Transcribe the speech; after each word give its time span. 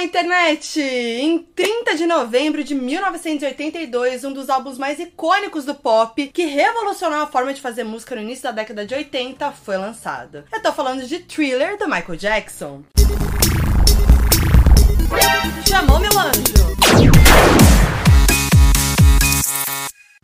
Olá, 0.00 0.06
internet! 0.06 0.80
Em 0.80 1.40
30 1.54 1.94
de 1.94 2.06
novembro 2.06 2.64
de 2.64 2.74
1982, 2.74 4.24
um 4.24 4.32
dos 4.32 4.48
álbuns 4.48 4.78
mais 4.78 4.98
icônicos 4.98 5.66
do 5.66 5.74
pop, 5.74 6.26
que 6.28 6.46
revolucionou 6.46 7.20
a 7.20 7.26
forma 7.26 7.52
de 7.52 7.60
fazer 7.60 7.84
música 7.84 8.16
no 8.16 8.22
início 8.22 8.44
da 8.44 8.50
década 8.50 8.86
de 8.86 8.94
80, 8.94 9.52
foi 9.52 9.76
lançado. 9.76 10.44
Eu 10.50 10.62
tô 10.62 10.72
falando 10.72 11.06
de 11.06 11.18
Thriller, 11.18 11.76
do 11.76 11.84
Michael 11.84 12.16
Jackson. 12.16 12.82
Chamou, 15.68 15.98
meu 16.00 16.18
anjo! 16.18 16.60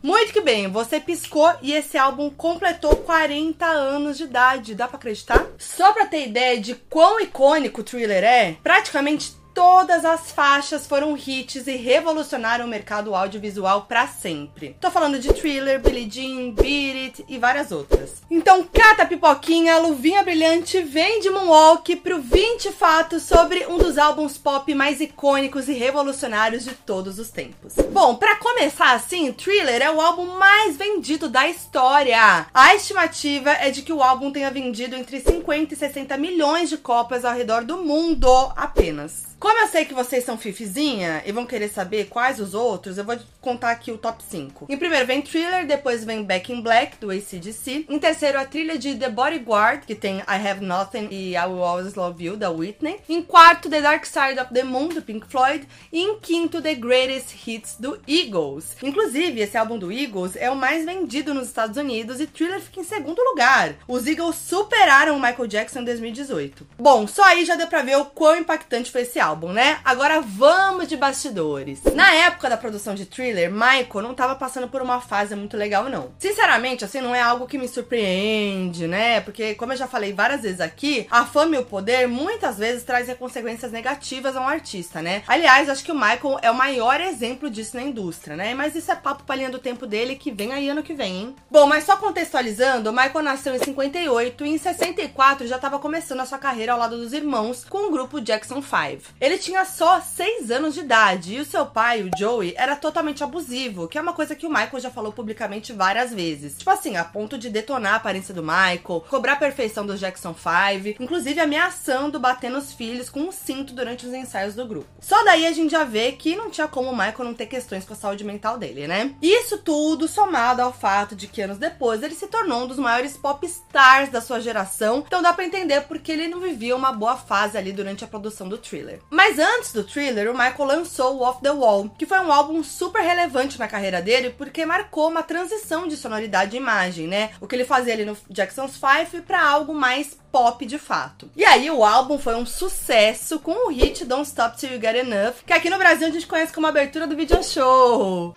Muito 0.01 0.31
que 0.31 0.41
bem, 0.41 0.67
você 0.69 0.99
piscou 0.99 1.53
e 1.61 1.73
esse 1.73 1.97
álbum 1.97 2.29
completou 2.29 2.95
40 2.95 3.65
anos 3.65 4.17
de 4.17 4.23
idade, 4.23 4.73
dá 4.73 4.87
pra 4.87 4.97
acreditar? 4.97 5.45
Só 5.57 5.91
pra 5.91 6.05
ter 6.05 6.27
ideia 6.27 6.59
de 6.59 6.73
quão 6.73 7.19
icônico 7.19 7.81
o 7.81 7.83
Thriller 7.83 8.23
é, 8.23 8.55
praticamente 8.63 9.36
todas 9.57 10.05
as 10.05 10.31
faixas 10.31 10.85
foram 10.85 11.17
hits 11.17 11.65
e 11.65 11.75
revolucionaram 11.77 12.65
o 12.65 12.67
mercado 12.67 13.15
audiovisual 13.15 13.87
para 13.89 14.05
sempre. 14.05 14.77
Tô 14.79 14.91
falando 14.91 15.17
de 15.17 15.33
Thriller, 15.33 15.81
Billie 15.81 16.07
Jean, 16.07 16.51
Beat 16.51 16.95
It 16.95 17.25
e 17.27 17.39
várias 17.39 17.71
outras. 17.71 18.21
Então 18.29 18.63
cata 18.71 19.01
a 19.01 19.05
pipoquinha, 19.07 19.73
a 19.73 19.79
luvinha 19.79 20.21
brilhante, 20.21 20.83
vem 20.83 21.21
de 21.21 21.31
Moonwalk 21.31 21.95
pro 21.95 22.21
20 22.21 22.71
fatos 22.71 23.23
sobre 23.23 23.65
um 23.65 23.79
dos 23.79 23.97
álbuns 23.97 24.37
pop 24.37 24.71
mais 24.75 25.01
icônicos 25.01 25.67
e 25.67 25.73
revolucionários 25.73 26.63
de 26.63 26.75
todos 26.75 27.17
os 27.17 27.31
tempos. 27.31 27.73
Bom, 27.91 28.13
para 28.13 28.35
começar 28.35 28.93
assim, 28.93 29.33
Thriller 29.33 29.81
é 29.81 29.89
o 29.89 29.99
álbum 29.99 30.37
mais 30.37 30.77
vendido 30.77 31.27
da 31.27 31.47
história. 31.47 32.45
A 32.53 32.75
estimativa 32.75 33.53
é 33.53 33.71
de 33.71 33.81
que 33.81 33.91
o 33.91 34.03
álbum 34.03 34.31
tenha 34.31 34.51
vendido 34.51 34.95
entre 34.95 35.19
50 35.19 35.73
e 35.73 35.77
60 35.77 36.15
milhões 36.15 36.69
de 36.69 36.77
cópias 36.77 37.25
ao 37.25 37.33
redor 37.33 37.63
do 37.63 37.77
mundo 37.77 38.29
apenas. 38.55 39.35
Como 39.39 39.59
eu 39.59 39.67
sei 39.67 39.85
que 39.85 39.93
vocês 39.93 40.23
são 40.23 40.35
fifizinha 40.35 41.21
e 41.23 41.31
vão 41.31 41.45
querer 41.45 41.69
saber 41.69 42.05
quais 42.05 42.39
os 42.39 42.55
outros, 42.55 42.97
eu 42.97 43.03
vou 43.03 43.15
contar 43.39 43.69
aqui 43.69 43.91
o 43.91 43.97
top 43.97 44.23
5. 44.23 44.65
Em 44.67 44.77
primeiro 44.77 45.05
vem 45.05 45.21
Thriller, 45.21 45.67
depois 45.67 46.03
vem 46.03 46.23
Back 46.23 46.51
in 46.51 46.59
Black, 46.59 46.97
do 46.97 47.11
ACDC. 47.11 47.85
Em 47.87 47.99
terceiro, 47.99 48.39
a 48.39 48.45
trilha 48.45 48.79
de 48.79 48.95
The 48.95 49.09
Bodyguard, 49.09 49.85
que 49.85 49.93
tem 49.93 50.17
I 50.21 50.47
Have 50.47 50.65
Nothing 50.65 51.09
e 51.11 51.35
I 51.35 51.45
Will 51.45 51.63
Always 51.63 51.93
Love 51.93 52.25
You, 52.25 52.35
da 52.35 52.49
Whitney. 52.49 52.99
Em 53.07 53.21
quarto, 53.21 53.69
The 53.69 53.79
Dark 53.79 54.05
Side 54.05 54.39
of 54.39 54.51
the 54.51 54.63
Moon, 54.63 54.89
do 54.89 55.03
Pink 55.03 55.27
Floyd. 55.27 55.67
E 55.93 56.01
em 56.01 56.19
quinto, 56.19 56.59
The 56.59 56.73
Greatest 56.73 57.35
Hits, 57.47 57.75
do 57.79 57.99
Eagles. 58.07 58.75
Inclusive, 58.81 59.39
esse 59.39 59.55
álbum 59.55 59.77
do 59.77 59.91
Eagles 59.91 60.35
é 60.35 60.49
o 60.49 60.55
mais 60.55 60.83
vendido 60.83 61.35
nos 61.35 61.47
Estados 61.47 61.77
Unidos 61.77 62.19
e 62.19 62.25
Thriller 62.25 62.59
fica 62.59 62.79
em 62.79 62.83
segundo 62.83 63.21
lugar. 63.21 63.75
Os 63.87 64.07
Eagles 64.07 64.35
superaram 64.35 65.15
o 65.15 65.21
Michael 65.21 65.47
Jackson 65.47 65.81
em 65.81 65.85
2018. 65.85 66.67
Bom, 66.79 67.07
só 67.07 67.23
aí 67.23 67.45
já 67.45 67.55
deu 67.55 67.67
pra 67.67 67.83
ver 67.83 67.97
o 67.97 68.05
quão 68.05 68.35
impactante 68.35 68.91
foi 68.91 69.01
esse 69.01 69.19
álbum 69.19 69.26
álbum, 69.27 69.51
né? 69.51 69.79
Agora 69.83 70.21
vamos 70.21 70.87
de 70.87 70.95
bastidores. 70.95 71.83
Na 71.93 72.13
época 72.13 72.49
da 72.49 72.57
produção 72.57 72.95
de 72.95 73.05
Thriller, 73.05 73.51
Michael 73.51 74.01
não 74.01 74.13
tava 74.15 74.35
passando 74.35 74.67
por 74.67 74.81
uma 74.81 75.01
fase 75.01 75.35
muito 75.35 75.57
legal, 75.57 75.89
não. 75.89 76.11
Sinceramente, 76.17 76.85
assim, 76.85 77.01
não 77.01 77.13
é 77.13 77.21
algo 77.21 77.45
que 77.45 77.57
me 77.57 77.67
surpreende, 77.67 78.87
né? 78.87 79.19
Porque, 79.21 79.55
como 79.55 79.73
eu 79.73 79.77
já 79.77 79.87
falei 79.87 80.13
várias 80.13 80.41
vezes 80.41 80.61
aqui, 80.61 81.07
a 81.11 81.25
fama 81.25 81.55
e 81.55 81.59
o 81.59 81.65
poder 81.65 82.07
muitas 82.07 82.57
vezes 82.57 82.83
trazem 82.83 83.15
consequências 83.15 83.71
negativas 83.71 84.35
a 84.35 84.41
um 84.41 84.47
artista, 84.47 85.01
né? 85.01 85.23
Aliás, 85.27 85.69
acho 85.69 85.83
que 85.83 85.91
o 85.91 85.95
Michael 85.95 86.39
é 86.41 86.49
o 86.49 86.55
maior 86.55 87.01
exemplo 87.01 87.49
disso 87.49 87.75
na 87.75 87.83
indústria, 87.83 88.35
né? 88.35 88.53
Mas 88.53 88.75
isso 88.75 88.91
é 88.91 88.95
papo 88.95 89.23
pra 89.23 89.35
linha 89.35 89.49
do 89.49 89.59
tempo 89.59 89.85
dele 89.85 90.15
que 90.15 90.31
vem 90.31 90.53
aí 90.53 90.69
ano 90.69 90.83
que 90.83 90.93
vem, 90.93 91.17
hein? 91.17 91.35
Bom, 91.51 91.67
mas 91.67 91.83
só 91.83 91.97
contextualizando, 91.97 92.89
o 92.89 92.93
Michael 92.93 93.23
nasceu 93.23 93.55
em 93.55 93.59
58 93.59 94.45
e 94.45 94.49
em 94.49 94.57
64 94.57 95.47
já 95.47 95.57
tava 95.59 95.79
começando 95.79 96.21
a 96.21 96.25
sua 96.25 96.37
carreira 96.37 96.71
ao 96.73 96.79
lado 96.79 96.97
dos 96.97 97.11
irmãos 97.13 97.65
com 97.65 97.87
o 97.87 97.91
grupo 97.91 98.21
Jackson 98.21 98.61
5. 98.61 99.13
Ele 99.19 99.37
tinha 99.37 99.65
só 99.65 99.99
6 99.99 100.51
anos 100.51 100.75
de 100.75 100.81
idade 100.81 101.35
e 101.35 101.39
o 101.39 101.45
seu 101.45 101.65
pai, 101.65 102.03
o 102.03 102.11
Joey, 102.17 102.53
era 102.55 102.75
totalmente 102.75 103.23
abusivo, 103.23 103.87
que 103.87 103.97
é 103.97 104.01
uma 104.01 104.13
coisa 104.13 104.35
que 104.35 104.45
o 104.45 104.49
Michael 104.49 104.79
já 104.79 104.91
falou 104.91 105.11
publicamente 105.11 105.73
várias 105.73 106.13
vezes. 106.13 106.57
Tipo 106.57 106.69
assim, 106.69 106.97
a 106.97 107.03
ponto 107.03 107.37
de 107.37 107.49
detonar 107.49 107.93
a 107.93 107.97
aparência 107.97 108.33
do 108.33 108.43
Michael, 108.43 109.03
cobrar 109.09 109.33
a 109.33 109.37
perfeição 109.37 109.85
dos 109.85 109.99
Jackson 109.99 110.35
5, 110.35 111.01
inclusive 111.01 111.39
ameaçando 111.39 112.19
bater 112.19 112.51
nos 112.51 112.73
filhos 112.73 113.09
com 113.09 113.21
um 113.21 113.31
cinto 113.31 113.73
durante 113.73 114.05
os 114.05 114.13
ensaios 114.13 114.53
do 114.53 114.67
grupo. 114.67 114.87
Só 114.99 115.23
daí 115.23 115.47
a 115.47 115.51
gente 115.51 115.71
já 115.71 115.83
vê 115.83 116.11
que 116.11 116.35
não 116.35 116.51
tinha 116.51 116.67
como 116.67 116.91
o 116.91 116.95
Michael 116.95 117.23
não 117.23 117.33
ter 117.33 117.47
questões 117.47 117.85
com 117.85 117.93
a 117.93 117.97
saúde 117.97 118.23
mental 118.23 118.57
dele, 118.57 118.87
né? 118.87 119.15
Isso 119.21 119.57
tudo 119.57 120.07
somado 120.07 120.61
ao 120.61 120.71
fato 120.71 121.15
de 121.15 121.27
que 121.27 121.41
anos 121.41 121.57
depois 121.57 122.03
ele 122.03 122.13
se 122.13 122.27
tornou 122.27 122.63
um 122.63 122.67
dos 122.67 122.77
maiores 122.77 123.17
pop 123.17 123.45
stars 123.45 124.09
da 124.09 124.21
sua 124.21 124.39
geração, 124.39 125.03
então 125.05 125.21
dá 125.21 125.33
para 125.33 125.45
entender 125.45 125.81
porque 125.81 126.11
ele 126.11 126.27
não 126.27 126.39
vivia 126.39 126.75
uma 126.75 126.91
boa 126.91 127.17
fase 127.17 127.57
ali 127.57 127.71
durante 127.71 128.03
a 128.03 128.07
produção 128.07 128.47
do 128.47 128.57
thriller. 128.57 128.99
Mas 129.09 129.39
antes 129.39 129.71
do 129.71 129.83
thriller, 129.83 130.29
o 130.29 130.37
Michael 130.37 130.65
lançou 130.65 131.21
Off 131.21 131.41
the 131.41 131.51
Wall, 131.51 131.89
que 131.97 132.05
foi 132.05 132.19
um 132.19 132.31
álbum 132.31 132.63
super 132.63 133.01
relevante 133.01 133.57
na 133.57 133.67
carreira 133.67 134.01
dele 134.01 134.31
porque 134.31 134.65
marcou 134.65 135.07
uma 135.07 135.23
transição 135.23 135.87
de 135.87 135.95
sonoridade 135.95 136.55
e 136.55 136.59
imagem, 136.59 137.07
né? 137.07 137.31
O 137.39 137.47
que 137.47 137.55
ele 137.55 137.65
fazia 137.65 137.93
ali 137.93 138.05
no 138.05 138.17
Jackson's 138.29 138.77
Five 138.77 139.21
para 139.21 139.41
algo 139.41 139.73
mais 139.73 140.17
pop 140.31 140.65
de 140.65 140.77
fato. 140.77 141.29
E 141.35 141.45
aí 141.45 141.69
o 141.71 141.83
álbum 141.83 142.19
foi 142.19 142.35
um 142.35 142.45
sucesso 142.45 143.39
com 143.39 143.67
o 143.67 143.71
hit 143.71 144.05
Don't 144.05 144.27
Stop 144.27 144.57
Till 144.57 144.73
You 144.73 144.81
Get 144.81 144.95
Enough, 144.95 145.35
que 145.45 145.53
aqui 145.53 145.69
no 145.69 145.77
Brasil 145.77 146.07
a 146.07 146.11
gente 146.11 146.27
conhece 146.27 146.53
como 146.53 146.67
abertura 146.67 147.07
do 147.07 147.15
video 147.15 147.43
show. 147.43 148.35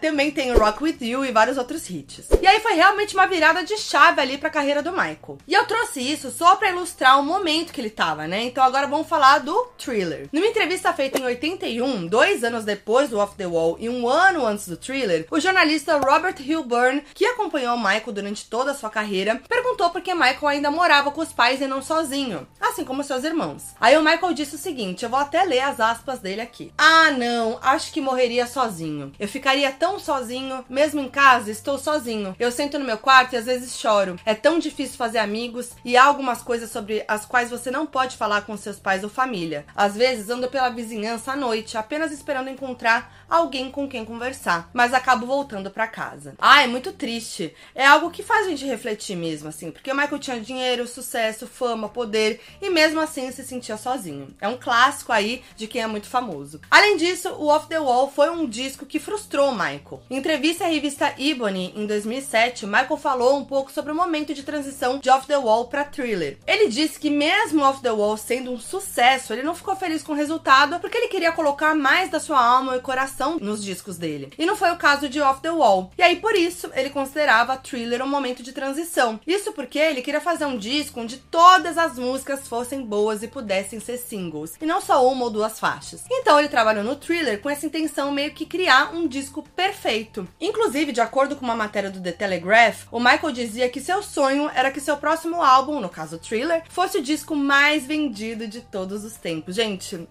Também 0.00 0.30
tem 0.30 0.52
Rock 0.52 0.82
With 0.82 0.98
You 1.00 1.24
e 1.24 1.32
vários 1.32 1.58
outros 1.58 1.88
hits. 1.88 2.28
E 2.40 2.46
aí 2.46 2.60
foi 2.60 2.72
realmente 2.72 3.14
uma 3.14 3.26
virada 3.26 3.62
de 3.62 3.76
chave 3.76 4.20
ali 4.20 4.38
pra 4.38 4.50
carreira 4.50 4.82
do 4.82 4.90
Michael. 4.92 5.38
E 5.46 5.54
eu 5.54 5.66
trouxe 5.66 6.00
isso 6.00 6.30
só 6.30 6.56
para 6.56 6.70
ilustrar 6.70 7.18
o 7.18 7.22
momento 7.22 7.72
que 7.72 7.80
ele 7.80 7.90
tava, 7.90 8.26
né? 8.26 8.44
Então 8.44 8.64
agora 8.64 8.86
vamos 8.86 9.08
falar 9.08 9.38
do 9.38 9.54
Thriller. 9.78 10.28
Numa 10.32 10.46
entrevista 10.46 10.92
feita 10.92 11.18
em 11.18 11.24
81, 11.24 12.06
dois 12.06 12.42
anos 12.42 12.64
depois 12.64 13.10
do 13.10 13.18
Off 13.18 13.36
the 13.36 13.46
Wall 13.46 13.76
e 13.78 13.88
um 13.88 14.08
ano 14.08 14.46
antes 14.46 14.68
do 14.68 14.76
Thriller, 14.76 15.26
o 15.30 15.40
jornalista 15.40 15.98
Robert 15.98 16.36
Hilburn, 16.40 17.02
que 17.14 17.26
acompanhou 17.26 17.76
Michael 17.76 18.12
durante 18.12 18.44
toda 18.46 18.70
a 18.72 18.74
sua 18.74 18.90
carreira, 18.90 19.40
perguntou 19.48 19.90
por 19.90 20.00
que 20.00 20.14
Michael 20.14 20.48
ainda 20.48 20.70
morava 20.70 21.10
com 21.10 21.20
os 21.20 21.32
pais 21.32 21.60
e 21.60 21.66
não 21.66 21.82
sozinho, 21.82 22.46
assim 22.60 22.84
como 22.84 23.04
seus 23.04 23.24
irmãos. 23.24 23.74
Aí 23.80 23.96
o 23.96 24.02
Michael 24.02 24.32
disse 24.32 24.54
o 24.54 24.58
seguinte, 24.58 25.04
eu 25.04 25.10
vou 25.10 25.18
até 25.18 25.42
ler 25.44 25.60
as 25.60 25.80
aspas 25.80 26.20
dele 26.20 26.40
aqui. 26.40 26.72
Ah, 26.78 27.10
não, 27.10 27.58
acho 27.62 27.92
que 27.92 28.00
morreria 28.00 28.46
sozinho. 28.46 29.12
Eu 29.18 29.28
ficaria 29.28 29.70
tão 29.70 29.89
sozinho, 29.98 30.64
mesmo 30.68 31.00
em 31.00 31.08
casa, 31.08 31.50
estou 31.50 31.78
sozinho. 31.78 32.34
Eu 32.38 32.52
sento 32.52 32.78
no 32.78 32.84
meu 32.84 32.98
quarto 32.98 33.32
e 33.32 33.36
às 33.36 33.46
vezes 33.46 33.78
choro. 33.78 34.16
É 34.24 34.34
tão 34.34 34.58
difícil 34.58 34.96
fazer 34.96 35.18
amigos 35.18 35.70
e 35.84 35.96
há 35.96 36.04
algumas 36.04 36.42
coisas 36.42 36.70
sobre 36.70 37.04
as 37.08 37.24
quais 37.24 37.50
você 37.50 37.70
não 37.70 37.86
pode 37.86 38.16
falar 38.16 38.42
com 38.42 38.56
seus 38.56 38.78
pais 38.78 39.02
ou 39.02 39.10
família. 39.10 39.64
Às 39.74 39.96
vezes 39.96 40.30
ando 40.30 40.48
pela 40.48 40.68
vizinhança 40.68 41.32
à 41.32 41.36
noite, 41.36 41.76
apenas 41.76 42.12
esperando 42.12 42.50
encontrar 42.50 43.19
alguém 43.30 43.70
com 43.70 43.88
quem 43.88 44.04
conversar, 44.04 44.68
mas 44.72 44.92
acabo 44.92 45.26
voltando 45.26 45.70
para 45.70 45.86
casa. 45.86 46.34
Ah, 46.38 46.62
é 46.62 46.66
muito 46.66 46.92
triste. 46.92 47.54
É 47.74 47.86
algo 47.86 48.10
que 48.10 48.22
faz 48.22 48.46
a 48.46 48.50
gente 48.50 48.66
refletir 48.66 49.16
mesmo, 49.16 49.48
assim, 49.48 49.70
porque 49.70 49.92
o 49.92 49.94
Michael 49.94 50.18
tinha 50.18 50.40
dinheiro, 50.40 50.86
sucesso, 50.86 51.46
fama, 51.46 51.88
poder 51.88 52.40
e 52.60 52.70
mesmo 52.70 53.00
assim 53.00 53.30
se 53.30 53.44
sentia 53.44 53.76
sozinho. 53.76 54.34
É 54.40 54.48
um 54.48 54.56
clássico 54.56 55.12
aí 55.12 55.42
de 55.56 55.66
quem 55.66 55.82
é 55.82 55.86
muito 55.86 56.08
famoso. 56.08 56.60
Além 56.70 56.96
disso, 56.96 57.28
o 57.34 57.46
Off 57.46 57.68
the 57.68 57.78
Wall 57.78 58.10
foi 58.10 58.30
um 58.30 58.46
disco 58.46 58.84
que 58.84 58.98
frustrou. 58.98 59.50
Michael. 59.60 60.02
Em 60.08 60.16
entrevista 60.16 60.64
à 60.64 60.68
revista 60.68 61.14
Ebony 61.18 61.72
em 61.76 61.86
2007, 61.86 62.66
Michael 62.66 62.96
falou 62.96 63.36
um 63.36 63.44
pouco 63.44 63.70
sobre 63.70 63.92
o 63.92 63.94
momento 63.94 64.32
de 64.32 64.42
transição 64.42 64.98
de 64.98 65.10
Off 65.10 65.26
the 65.26 65.36
Wall 65.36 65.66
para 65.66 65.84
Thriller. 65.84 66.38
Ele 66.46 66.68
disse 66.68 66.98
que 66.98 67.10
mesmo 67.10 67.62
Off 67.62 67.80
the 67.82 67.90
Wall 67.90 68.16
sendo 68.16 68.50
um 68.50 68.58
sucesso, 68.58 69.32
ele 69.32 69.42
não 69.42 69.54
ficou 69.54 69.76
feliz 69.76 70.02
com 70.02 70.12
o 70.12 70.16
resultado 70.16 70.80
porque 70.80 70.96
ele 70.96 71.08
queria 71.08 71.32
colocar 71.32 71.74
mais 71.74 72.10
da 72.10 72.18
sua 72.18 72.42
alma 72.42 72.76
e 72.76 72.80
coração 72.80 73.19
nos 73.40 73.62
discos 73.62 73.98
dele. 73.98 74.32
E 74.38 74.46
não 74.46 74.56
foi 74.56 74.70
o 74.70 74.76
caso 74.76 75.08
de 75.08 75.20
Off 75.20 75.40
the 75.40 75.50
Wall. 75.50 75.90
E 75.98 76.02
aí 76.02 76.16
por 76.16 76.34
isso 76.34 76.70
ele 76.74 76.90
considerava 76.90 77.56
Thriller 77.56 78.02
um 78.02 78.08
momento 78.08 78.42
de 78.42 78.52
transição. 78.52 79.20
Isso 79.26 79.52
porque 79.52 79.78
ele 79.78 80.02
queria 80.02 80.20
fazer 80.20 80.46
um 80.46 80.56
disco 80.56 81.00
onde 81.00 81.18
todas 81.18 81.76
as 81.76 81.98
músicas 81.98 82.48
fossem 82.48 82.82
boas 82.82 83.22
e 83.22 83.28
pudessem 83.28 83.80
ser 83.80 83.98
singles, 83.98 84.54
e 84.60 84.66
não 84.66 84.80
só 84.80 85.06
uma 85.06 85.24
ou 85.24 85.30
duas 85.30 85.58
faixas. 85.58 86.04
Então 86.10 86.38
ele 86.38 86.48
trabalhou 86.48 86.84
no 86.84 86.96
Thriller 86.96 87.40
com 87.40 87.50
essa 87.50 87.66
intenção 87.66 88.12
meio 88.12 88.32
que 88.32 88.46
criar 88.46 88.94
um 88.94 89.06
disco 89.06 89.42
perfeito. 89.54 90.26
Inclusive, 90.40 90.92
de 90.92 91.00
acordo 91.00 91.36
com 91.36 91.44
uma 91.44 91.56
matéria 91.56 91.90
do 91.90 92.00
The 92.00 92.12
Telegraph, 92.12 92.84
o 92.90 92.98
Michael 92.98 93.32
dizia 93.32 93.68
que 93.68 93.80
seu 93.80 94.02
sonho 94.02 94.50
era 94.54 94.70
que 94.70 94.80
seu 94.80 94.96
próximo 94.96 95.42
álbum, 95.42 95.80
no 95.80 95.88
caso 95.88 96.18
Thriller, 96.18 96.62
fosse 96.68 96.98
o 96.98 97.02
disco 97.02 97.34
mais 97.34 97.84
vendido 97.84 98.46
de 98.46 98.60
todos 98.60 99.04
os 99.04 99.14
tempos. 99.14 99.54
Gente, 99.54 100.08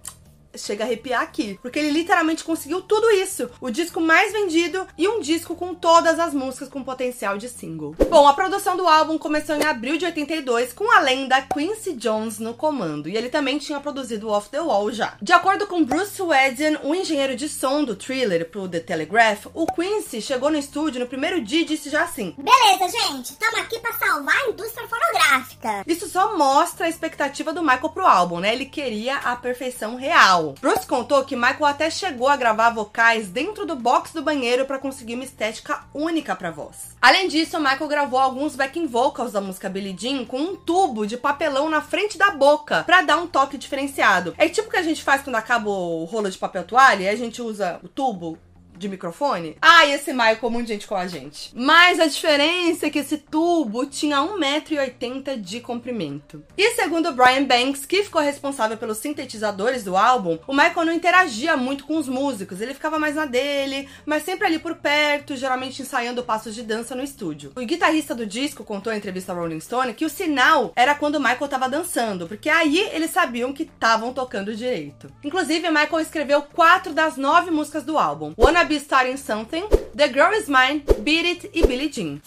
chega 0.55 0.83
a 0.83 0.87
arrepiar 0.87 1.21
aqui, 1.21 1.59
porque 1.61 1.79
ele 1.79 1.91
literalmente 1.91 2.43
conseguiu 2.43 2.81
tudo 2.81 3.09
isso: 3.11 3.49
o 3.61 3.69
disco 3.69 3.99
mais 3.99 4.31
vendido 4.33 4.87
e 4.97 5.07
um 5.07 5.19
disco 5.19 5.55
com 5.55 5.73
todas 5.73 6.19
as 6.19 6.33
músicas 6.33 6.69
com 6.69 6.83
potencial 6.83 7.37
de 7.37 7.49
single. 7.49 7.95
Bom, 8.09 8.27
a 8.27 8.33
produção 8.33 8.75
do 8.75 8.87
álbum 8.87 9.17
começou 9.17 9.55
em 9.55 9.63
abril 9.63 9.97
de 9.97 10.05
82 10.05 10.73
com 10.73 10.91
a 10.91 10.99
lenda 10.99 11.41
Quincy 11.41 11.93
Jones 11.93 12.39
no 12.39 12.53
comando, 12.53 13.09
e 13.09 13.15
ele 13.15 13.29
também 13.29 13.57
tinha 13.57 13.79
produzido 13.79 14.29
Off 14.29 14.49
the 14.49 14.59
Wall 14.59 14.91
já. 14.91 15.17
De 15.21 15.33
acordo 15.33 15.67
com 15.67 15.83
Bruce 15.83 16.21
Wedden, 16.21 16.79
o 16.83 16.95
engenheiro 16.95 17.35
de 17.35 17.47
som 17.47 17.83
do 17.83 17.95
Thriller 17.95 18.49
pro 18.49 18.67
The 18.67 18.79
Telegraph, 18.79 19.45
o 19.53 19.65
Quincy 19.67 20.21
chegou 20.21 20.49
no 20.49 20.57
estúdio 20.57 20.99
no 20.99 21.07
primeiro 21.07 21.41
dia 21.41 21.61
e 21.61 21.65
disse 21.65 21.89
já 21.89 22.03
assim: 22.03 22.33
Beleza, 22.37 22.97
gente, 22.97 23.31
estamos 23.31 23.59
aqui 23.59 23.79
para 23.79 23.93
salvar 23.93 24.35
a 24.35 24.49
indústria 24.49 24.87
fonográfica. 24.87 25.83
Isso 25.85 26.07
só 26.09 26.37
mostra 26.37 26.85
a 26.85 26.89
expectativa 26.89 27.53
do 27.53 27.61
Michael 27.61 27.89
pro 27.89 28.05
álbum, 28.05 28.39
né? 28.39 28.53
Ele 28.53 28.65
queria 28.65 29.17
a 29.17 29.35
perfeição 29.35 29.95
real. 29.95 30.38
Bruce 30.61 30.87
contou 30.87 31.23
que 31.23 31.35
Michael 31.35 31.65
até 31.65 31.89
chegou 31.89 32.27
a 32.27 32.37
gravar 32.37 32.69
vocais 32.71 33.27
dentro 33.29 33.65
do 33.65 33.75
box 33.75 34.13
do 34.13 34.21
banheiro 34.21 34.65
para 34.65 34.79
conseguir 34.79 35.15
uma 35.15 35.23
estética 35.23 35.83
única 35.93 36.35
para 36.35 36.51
voz. 36.51 36.95
Além 37.01 37.27
disso, 37.27 37.59
Michael 37.59 37.87
gravou 37.87 38.19
alguns 38.19 38.55
backing 38.55 38.87
vocals 38.87 39.33
da 39.33 39.41
música 39.41 39.69
Billie 39.69 39.95
Jean 39.97 40.25
com 40.25 40.39
um 40.39 40.55
tubo 40.55 41.05
de 41.05 41.17
papelão 41.17 41.69
na 41.69 41.81
frente 41.81 42.17
da 42.17 42.31
boca 42.31 42.83
para 42.83 43.01
dar 43.01 43.17
um 43.17 43.27
toque 43.27 43.57
diferenciado. 43.57 44.33
É 44.37 44.47
tipo 44.47 44.69
o 44.69 44.71
que 44.71 44.77
a 44.77 44.83
gente 44.83 45.03
faz 45.03 45.21
quando 45.21 45.35
acaba 45.35 45.69
o 45.69 46.05
rolo 46.05 46.29
de 46.29 46.37
papel 46.37 46.63
toalha 46.63 47.09
a 47.09 47.15
gente 47.15 47.41
usa 47.41 47.79
o 47.83 47.87
tubo 47.87 48.37
de 48.79 48.89
microfone. 48.89 49.57
Ah, 49.61 49.85
e 49.85 49.91
esse 49.91 50.11
Michael, 50.13 50.49
muito 50.49 50.67
gente 50.67 50.87
com 50.87 50.95
a 50.95 51.05
gente. 51.05 51.51
Mas 51.53 51.99
a 51.99 52.07
diferença 52.07 52.87
é 52.87 52.89
que 52.89 52.99
esse 52.99 53.17
tubo 53.17 53.85
tinha 53.85 54.17
1,80m 54.17 55.39
de 55.39 55.59
comprimento. 55.59 56.43
E 56.57 56.71
segundo 56.71 57.11
Brian 57.11 57.43
Banks, 57.43 57.85
que 57.85 58.03
ficou 58.03 58.21
responsável 58.21 58.77
pelos 58.77 58.97
sintetizadores 58.97 59.83
do 59.83 59.97
álbum, 59.97 60.39
o 60.47 60.53
Michael 60.53 60.85
não 60.85 60.93
interagia 60.93 61.57
muito 61.57 61.83
com 61.83 61.97
os 61.97 62.07
músicos, 62.07 62.61
ele 62.61 62.73
ficava 62.73 62.97
mais 62.97 63.15
na 63.15 63.25
dele, 63.25 63.87
mas 64.05 64.23
sempre 64.23 64.47
ali 64.47 64.57
por 64.57 64.75
perto, 64.75 65.35
geralmente 65.35 65.81
ensaiando 65.81 66.23
passos 66.23 66.55
de 66.55 66.63
dança 66.63 66.95
no 66.95 67.03
estúdio. 67.03 67.51
O 67.55 67.65
guitarrista 67.65 68.15
do 68.15 68.25
disco 68.25 68.63
contou 68.63 68.93
em 68.93 68.97
entrevista 68.97 69.33
a 69.33 69.35
Rolling 69.35 69.59
Stone 69.59 69.93
que 69.93 70.05
o 70.05 70.09
sinal 70.09 70.71
era 70.75 70.95
quando 70.95 71.15
o 71.15 71.19
Michael 71.19 71.47
tava 71.47 71.67
dançando, 71.67 72.27
porque 72.27 72.49
aí 72.49 72.79
eles 72.93 73.11
sabiam 73.11 73.51
que 73.51 73.63
estavam 73.63 74.13
tocando 74.13 74.55
direito. 74.55 75.11
Inclusive, 75.23 75.69
Michael 75.69 75.99
escreveu 75.99 76.41
quatro 76.41 76.93
das 76.93 77.17
nove 77.17 77.51
músicas 77.51 77.83
do 77.83 77.97
álbum. 77.97 78.33
Be 78.69 78.75
Starting 78.75 79.17
Something, 79.17 79.67
The 79.95 80.07
Girl 80.09 80.31
Is 80.31 80.47
Mine, 80.47 80.83
Beat 80.99 81.25
It 81.25 81.49
e 81.55 81.65
Billie 81.65 81.91
Jean. 81.91 82.21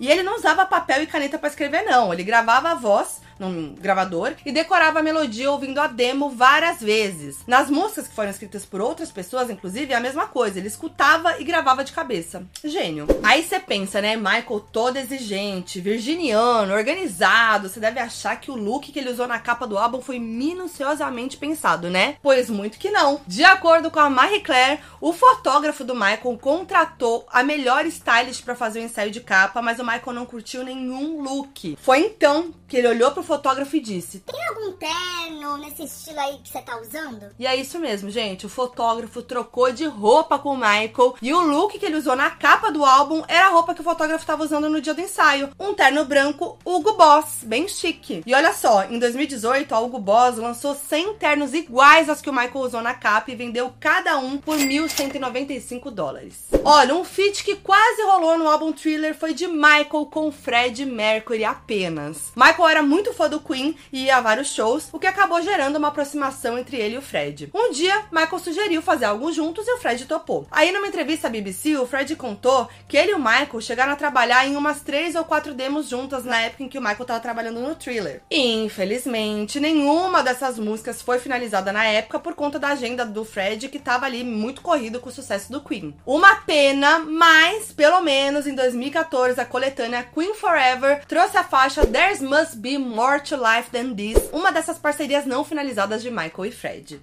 E 0.00 0.10
ele 0.10 0.24
não 0.24 0.34
usava 0.34 0.66
papel 0.66 1.04
e 1.04 1.06
caneta 1.06 1.38
para 1.38 1.48
escrever, 1.48 1.84
não. 1.84 2.12
Ele 2.12 2.24
gravava 2.24 2.70
a 2.70 2.74
voz 2.74 3.20
num 3.42 3.74
gravador 3.74 4.34
e 4.46 4.52
decorava 4.52 5.00
a 5.00 5.02
melodia 5.02 5.50
ouvindo 5.50 5.80
a 5.80 5.86
demo 5.86 6.30
várias 6.30 6.80
vezes. 6.80 7.40
Nas 7.46 7.68
músicas 7.68 8.08
que 8.08 8.14
foram 8.14 8.30
escritas 8.30 8.64
por 8.64 8.80
outras 8.80 9.10
pessoas, 9.10 9.50
inclusive, 9.50 9.92
é 9.92 9.96
a 9.96 10.00
mesma 10.00 10.26
coisa. 10.26 10.58
Ele 10.58 10.68
escutava 10.68 11.40
e 11.40 11.44
gravava 11.44 11.84
de 11.84 11.92
cabeça. 11.92 12.44
Gênio. 12.64 13.06
Aí 13.22 13.42
você 13.42 13.58
pensa, 13.58 14.00
né? 14.00 14.16
Michael 14.16 14.60
todo 14.72 14.96
exigente, 14.96 15.80
virginiano, 15.80 16.72
organizado. 16.72 17.68
Você 17.68 17.80
deve 17.80 17.98
achar 17.98 18.36
que 18.40 18.50
o 18.50 18.56
look 18.56 18.92
que 18.92 18.98
ele 18.98 19.10
usou 19.10 19.26
na 19.26 19.38
capa 19.38 19.66
do 19.66 19.78
álbum 19.78 20.00
foi 20.00 20.18
minuciosamente 20.18 21.36
pensado, 21.36 21.90
né? 21.90 22.16
Pois 22.22 22.48
muito 22.48 22.78
que 22.78 22.90
não. 22.90 23.20
De 23.26 23.44
acordo 23.44 23.90
com 23.90 23.98
a 23.98 24.10
Marie 24.10 24.40
Claire, 24.40 24.80
o 25.00 25.12
fotógrafo 25.12 25.84
do 25.84 25.94
Michael 25.94 26.38
contratou 26.40 27.26
a 27.30 27.42
melhor 27.42 27.84
stylist 27.86 28.44
para 28.44 28.54
fazer 28.54 28.80
o 28.80 28.84
ensaio 28.84 29.10
de 29.10 29.20
capa, 29.20 29.60
mas 29.60 29.78
o 29.78 29.84
Michael 29.84 30.12
não 30.12 30.26
curtiu 30.26 30.62
nenhum 30.62 31.20
look. 31.22 31.76
Foi 31.80 32.00
então 32.00 32.52
que 32.68 32.76
ele 32.76 32.88
olhou 32.88 33.10
pro 33.10 33.22
fotógrafo 33.32 33.74
e 33.76 33.80
disse: 33.80 34.20
Tem 34.20 34.46
algum 34.48 34.72
terno 34.72 35.56
nesse 35.56 35.84
estilo 35.84 36.20
aí 36.20 36.38
que 36.44 36.50
você 36.50 36.60
tá 36.60 36.78
usando? 36.78 37.30
E 37.38 37.46
é 37.46 37.56
isso 37.56 37.78
mesmo, 37.78 38.10
gente. 38.10 38.44
O 38.44 38.48
fotógrafo 38.48 39.22
trocou 39.22 39.72
de 39.72 39.86
roupa 39.86 40.38
com 40.38 40.50
o 40.50 40.56
Michael 40.56 41.16
e 41.22 41.32
o 41.32 41.40
look 41.40 41.78
que 41.78 41.86
ele 41.86 41.96
usou 41.96 42.14
na 42.14 42.30
capa 42.30 42.70
do 42.70 42.84
álbum 42.84 43.22
era 43.26 43.46
a 43.46 43.50
roupa 43.50 43.74
que 43.74 43.80
o 43.80 43.84
fotógrafo 43.84 44.22
estava 44.22 44.44
usando 44.44 44.68
no 44.68 44.82
dia 44.82 44.92
do 44.92 45.00
ensaio. 45.00 45.48
Um 45.58 45.72
terno 45.72 46.04
branco 46.04 46.58
Hugo 46.62 46.92
Boss, 46.92 47.38
bem 47.42 47.66
chique. 47.66 48.22
E 48.26 48.34
olha 48.34 48.52
só, 48.52 48.84
em 48.84 48.98
2018 48.98 49.74
a 49.74 49.80
Hugo 49.80 49.98
Boss 49.98 50.36
lançou 50.36 50.74
100 50.74 51.14
ternos 51.14 51.54
iguais 51.54 52.10
aos 52.10 52.20
que 52.20 52.28
o 52.28 52.34
Michael 52.34 52.66
usou 52.66 52.82
na 52.82 52.92
capa 52.92 53.30
e 53.30 53.36
vendeu 53.36 53.72
cada 53.80 54.18
um 54.18 54.36
por 54.36 54.58
1.195 54.58 55.90
dólares. 55.90 56.48
Olha, 56.64 56.94
um 56.94 57.04
feat 57.04 57.42
que 57.42 57.56
quase 57.56 58.02
rolou 58.02 58.36
no 58.36 58.46
álbum 58.46 58.72
Thriller 58.72 59.14
foi 59.14 59.32
de 59.32 59.46
Michael 59.46 60.06
com 60.10 60.30
Fred 60.30 60.84
Mercury 60.84 61.44
apenas. 61.44 62.30
Michael 62.36 62.68
era 62.68 62.82
muito 62.82 63.11
fã 63.12 63.28
do 63.28 63.40
Queen 63.40 63.76
e 63.92 64.04
ia 64.04 64.16
a 64.16 64.20
vários 64.20 64.48
shows, 64.48 64.88
o 64.92 64.98
que 64.98 65.06
acabou 65.06 65.40
gerando 65.42 65.76
uma 65.76 65.88
aproximação 65.88 66.58
entre 66.58 66.76
ele 66.76 66.94
e 66.94 66.98
o 66.98 67.02
Fred. 67.02 67.50
Um 67.54 67.70
dia, 67.70 68.04
Michael 68.10 68.38
sugeriu 68.38 68.82
fazer 68.82 69.06
algo 69.06 69.32
juntos 69.32 69.66
e 69.66 69.72
o 69.72 69.78
Fred 69.78 70.04
topou. 70.06 70.46
Aí, 70.50 70.72
numa 70.72 70.86
entrevista 70.86 71.28
à 71.28 71.30
BBC, 71.30 71.76
o 71.76 71.86
Fred 71.86 72.14
contou 72.16 72.68
que 72.88 72.96
ele 72.96 73.12
e 73.12 73.14
o 73.14 73.18
Michael 73.18 73.60
chegaram 73.60 73.92
a 73.92 73.96
trabalhar 73.96 74.46
em 74.46 74.56
umas 74.56 74.80
três 74.80 75.14
ou 75.14 75.24
quatro 75.24 75.54
demos 75.54 75.88
juntas 75.88 76.24
na 76.24 76.40
época 76.40 76.64
em 76.64 76.68
que 76.68 76.78
o 76.78 76.80
Michael 76.80 77.02
estava 77.02 77.20
trabalhando 77.20 77.60
no 77.60 77.74
Thriller. 77.74 78.22
E, 78.30 78.64
infelizmente, 78.64 79.60
nenhuma 79.60 80.22
dessas 80.22 80.58
músicas 80.58 81.02
foi 81.02 81.18
finalizada 81.18 81.72
na 81.72 81.84
época 81.84 82.18
por 82.18 82.34
conta 82.34 82.58
da 82.58 82.68
agenda 82.68 83.04
do 83.04 83.24
Fred, 83.24 83.68
que 83.68 83.78
estava 83.78 84.06
ali 84.06 84.24
muito 84.24 84.62
corrido 84.62 85.00
com 85.00 85.08
o 85.08 85.12
sucesso 85.12 85.50
do 85.50 85.60
Queen. 85.60 85.94
Uma 86.06 86.36
pena, 86.36 87.00
mas 87.00 87.72
pelo 87.72 88.00
menos 88.00 88.46
em 88.46 88.54
2014 88.54 89.40
a 89.40 89.44
coletânea 89.44 90.02
Queen 90.02 90.34
Forever 90.34 91.04
trouxe 91.06 91.36
a 91.36 91.44
faixa 91.44 91.86
There's 91.86 92.20
Must 92.20 92.56
Be 92.56 92.78
More 92.78 93.01
More 93.02 93.18
to 93.18 93.36
Life 93.36 93.70
Than 93.72 93.96
This, 93.96 94.30
uma 94.32 94.52
dessas 94.52 94.78
parcerias 94.78 95.26
não 95.26 95.44
finalizadas 95.44 96.04
de 96.04 96.08
Michael 96.08 96.46
e 96.46 96.52
Fred. 96.52 97.00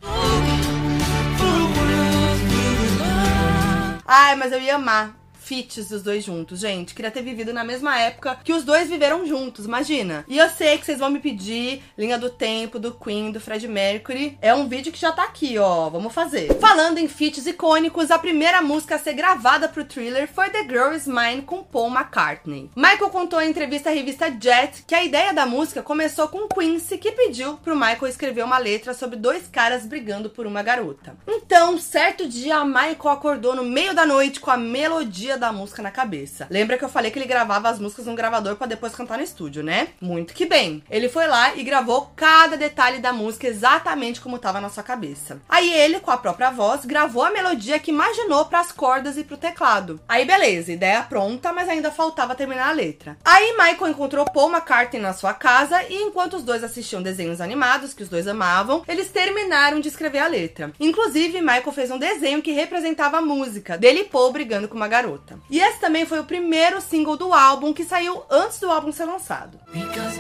Ai, 4.08 4.34
mas 4.38 4.54
eu 4.54 4.62
ia 4.62 4.76
amar 4.76 5.19
feats 5.50 5.90
dos 5.90 6.04
dois 6.04 6.24
juntos, 6.24 6.60
gente. 6.60 6.94
Queria 6.94 7.10
ter 7.10 7.24
vivido 7.24 7.52
na 7.52 7.64
mesma 7.64 8.00
época 8.00 8.38
que 8.44 8.54
os 8.54 8.64
dois 8.64 8.88
viveram 8.88 9.26
juntos, 9.26 9.66
imagina. 9.66 10.24
E 10.28 10.38
eu 10.38 10.48
sei 10.48 10.78
que 10.78 10.86
vocês 10.86 11.00
vão 11.00 11.10
me 11.10 11.18
pedir 11.18 11.82
linha 11.98 12.20
do 12.20 12.30
tempo 12.30 12.78
do 12.78 12.94
Queen, 12.94 13.32
do 13.32 13.40
Fred 13.40 13.68
Mercury. 13.68 14.38
É 14.44 14.54
um 14.54 14.70
vídeo 14.70 14.92
que 14.92 15.00
já 15.00 15.12
tá 15.12 15.24
aqui, 15.24 15.58
ó. 15.58 15.90
Vamos 15.90 16.14
fazer. 16.14 16.54
Falando 16.60 17.00
em 17.00 17.08
feats 17.08 17.48
icônicos, 17.48 18.12
a 18.12 18.20
primeira 18.20 18.62
música 18.62 18.94
a 18.94 19.00
ser 19.00 19.14
gravada 19.14 19.68
pro 19.68 19.84
thriller 19.84 20.30
foi 20.32 20.52
The 20.52 20.62
Girl 20.66 20.94
Is 20.94 21.08
Mine 21.08 21.42
com 21.42 21.64
Paul 21.64 21.90
McCartney. 21.90 22.70
Michael 22.76 23.10
contou 23.10 23.42
em 23.42 23.50
entrevista 23.50 23.90
à 23.90 23.94
revista 23.94 24.28
Jet 24.30 24.84
que 24.86 24.94
a 24.94 25.04
ideia 25.04 25.34
da 25.34 25.48
música 25.48 25.82
começou 25.82 26.28
com 26.28 26.48
Quincy, 26.48 27.00
que 27.00 27.12
pediu 27.12 27.56
pro 27.58 27.76
Michael 27.76 28.06
escrever 28.08 28.44
uma 28.44 28.60
letra 28.60 28.94
sobre 28.94 29.16
dois 29.16 29.48
caras 29.48 29.84
brigando 29.84 30.30
por 30.30 30.46
uma 30.46 30.62
garota. 30.62 31.18
Então, 31.28 31.80
certo 31.80 32.28
dia, 32.28 32.64
Michael 32.64 33.10
acordou 33.10 33.56
no 33.56 33.64
meio 33.64 33.96
da 33.96 34.06
noite 34.06 34.40
com 34.40 34.52
a 34.52 34.58
melodia 34.58 35.39
da 35.40 35.52
música 35.52 35.82
na 35.82 35.92
cabeça. 35.92 36.48
Lembra 36.50 36.78
que 36.78 36.86
eu 36.86 36.90
falei 36.90 37.12
que 37.12 37.18
ele 37.18 37.26
gravava 37.26 37.70
as 37.70 37.80
músicas 37.80 38.06
num 38.06 38.16
gravador 38.16 38.56
para 38.56 38.68
depois 38.68 38.94
cantar 38.94 39.18
no 39.18 39.24
estúdio, 39.24 39.64
né? 39.64 39.90
Muito 40.00 40.34
que 40.34 40.46
bem. 40.46 40.84
Ele 40.90 41.10
foi 41.10 41.28
lá 41.28 41.56
e 41.56 41.64
gravou 41.64 42.12
cada 42.16 42.58
detalhe 42.58 43.00
da 43.00 43.14
música 43.14 43.48
exatamente 43.48 44.22
como 44.22 44.36
estava 44.36 44.62
na 44.62 44.70
sua 44.70 44.84
cabeça. 44.84 45.42
Aí 45.48 45.72
ele, 45.74 46.00
com 46.00 46.12
a 46.12 46.18
própria 46.18 46.52
voz, 46.52 46.86
gravou 46.86 47.24
a 47.24 47.32
melodia 47.32 47.80
que 47.80 47.92
imaginou 47.92 48.46
para 48.46 48.60
as 48.60 48.72
cordas 48.72 49.18
e 49.18 49.24
pro 49.24 49.38
teclado. 49.38 50.00
Aí 50.08 50.26
beleza, 50.26 50.72
ideia 50.72 51.04
pronta, 51.04 51.54
mas 51.54 51.70
ainda 51.70 51.92
faltava 51.92 52.36
terminar 52.36 52.70
a 52.70 52.74
letra. 52.74 53.18
Aí 53.24 53.52
Michael 53.54 53.92
encontrou 53.92 54.26
Paul 54.26 54.52
McCartney 54.52 55.02
na 55.02 55.14
sua 55.14 55.34
casa 55.34 55.84
e 55.84 55.96
enquanto 56.04 56.36
os 56.36 56.44
dois 56.44 56.64
assistiam 56.64 57.02
desenhos 57.02 57.42
animados 57.42 57.94
que 57.94 58.04
os 58.04 58.10
dois 58.10 58.28
amavam, 58.28 58.84
eles 58.88 59.10
terminaram 59.10 59.80
de 59.80 59.88
escrever 59.88 60.20
a 60.20 60.28
letra. 60.28 60.72
Inclusive, 60.80 61.42
Michael 61.42 61.72
fez 61.72 61.92
um 61.92 61.98
desenho 61.98 62.42
que 62.42 62.52
representava 62.52 63.18
a 63.18 63.22
música 63.22 63.78
dele 63.78 64.02
e 64.02 64.06
Paul 64.06 64.32
brigando 64.32 64.68
com 64.68 64.76
uma 64.76 64.88
garota. 64.88 65.29
E 65.50 65.60
esse 65.60 65.80
também 65.80 66.06
foi 66.06 66.20
o 66.20 66.26
primeiro 66.26 66.82
single 66.82 67.18
do 67.18 67.34
álbum 67.34 67.74
que 67.74 67.84
saiu 67.84 68.24
antes 68.30 68.60
do 68.60 68.70
álbum 68.70 68.92
ser 68.92 69.06
lançado. 69.06 69.60
Because 69.72 70.20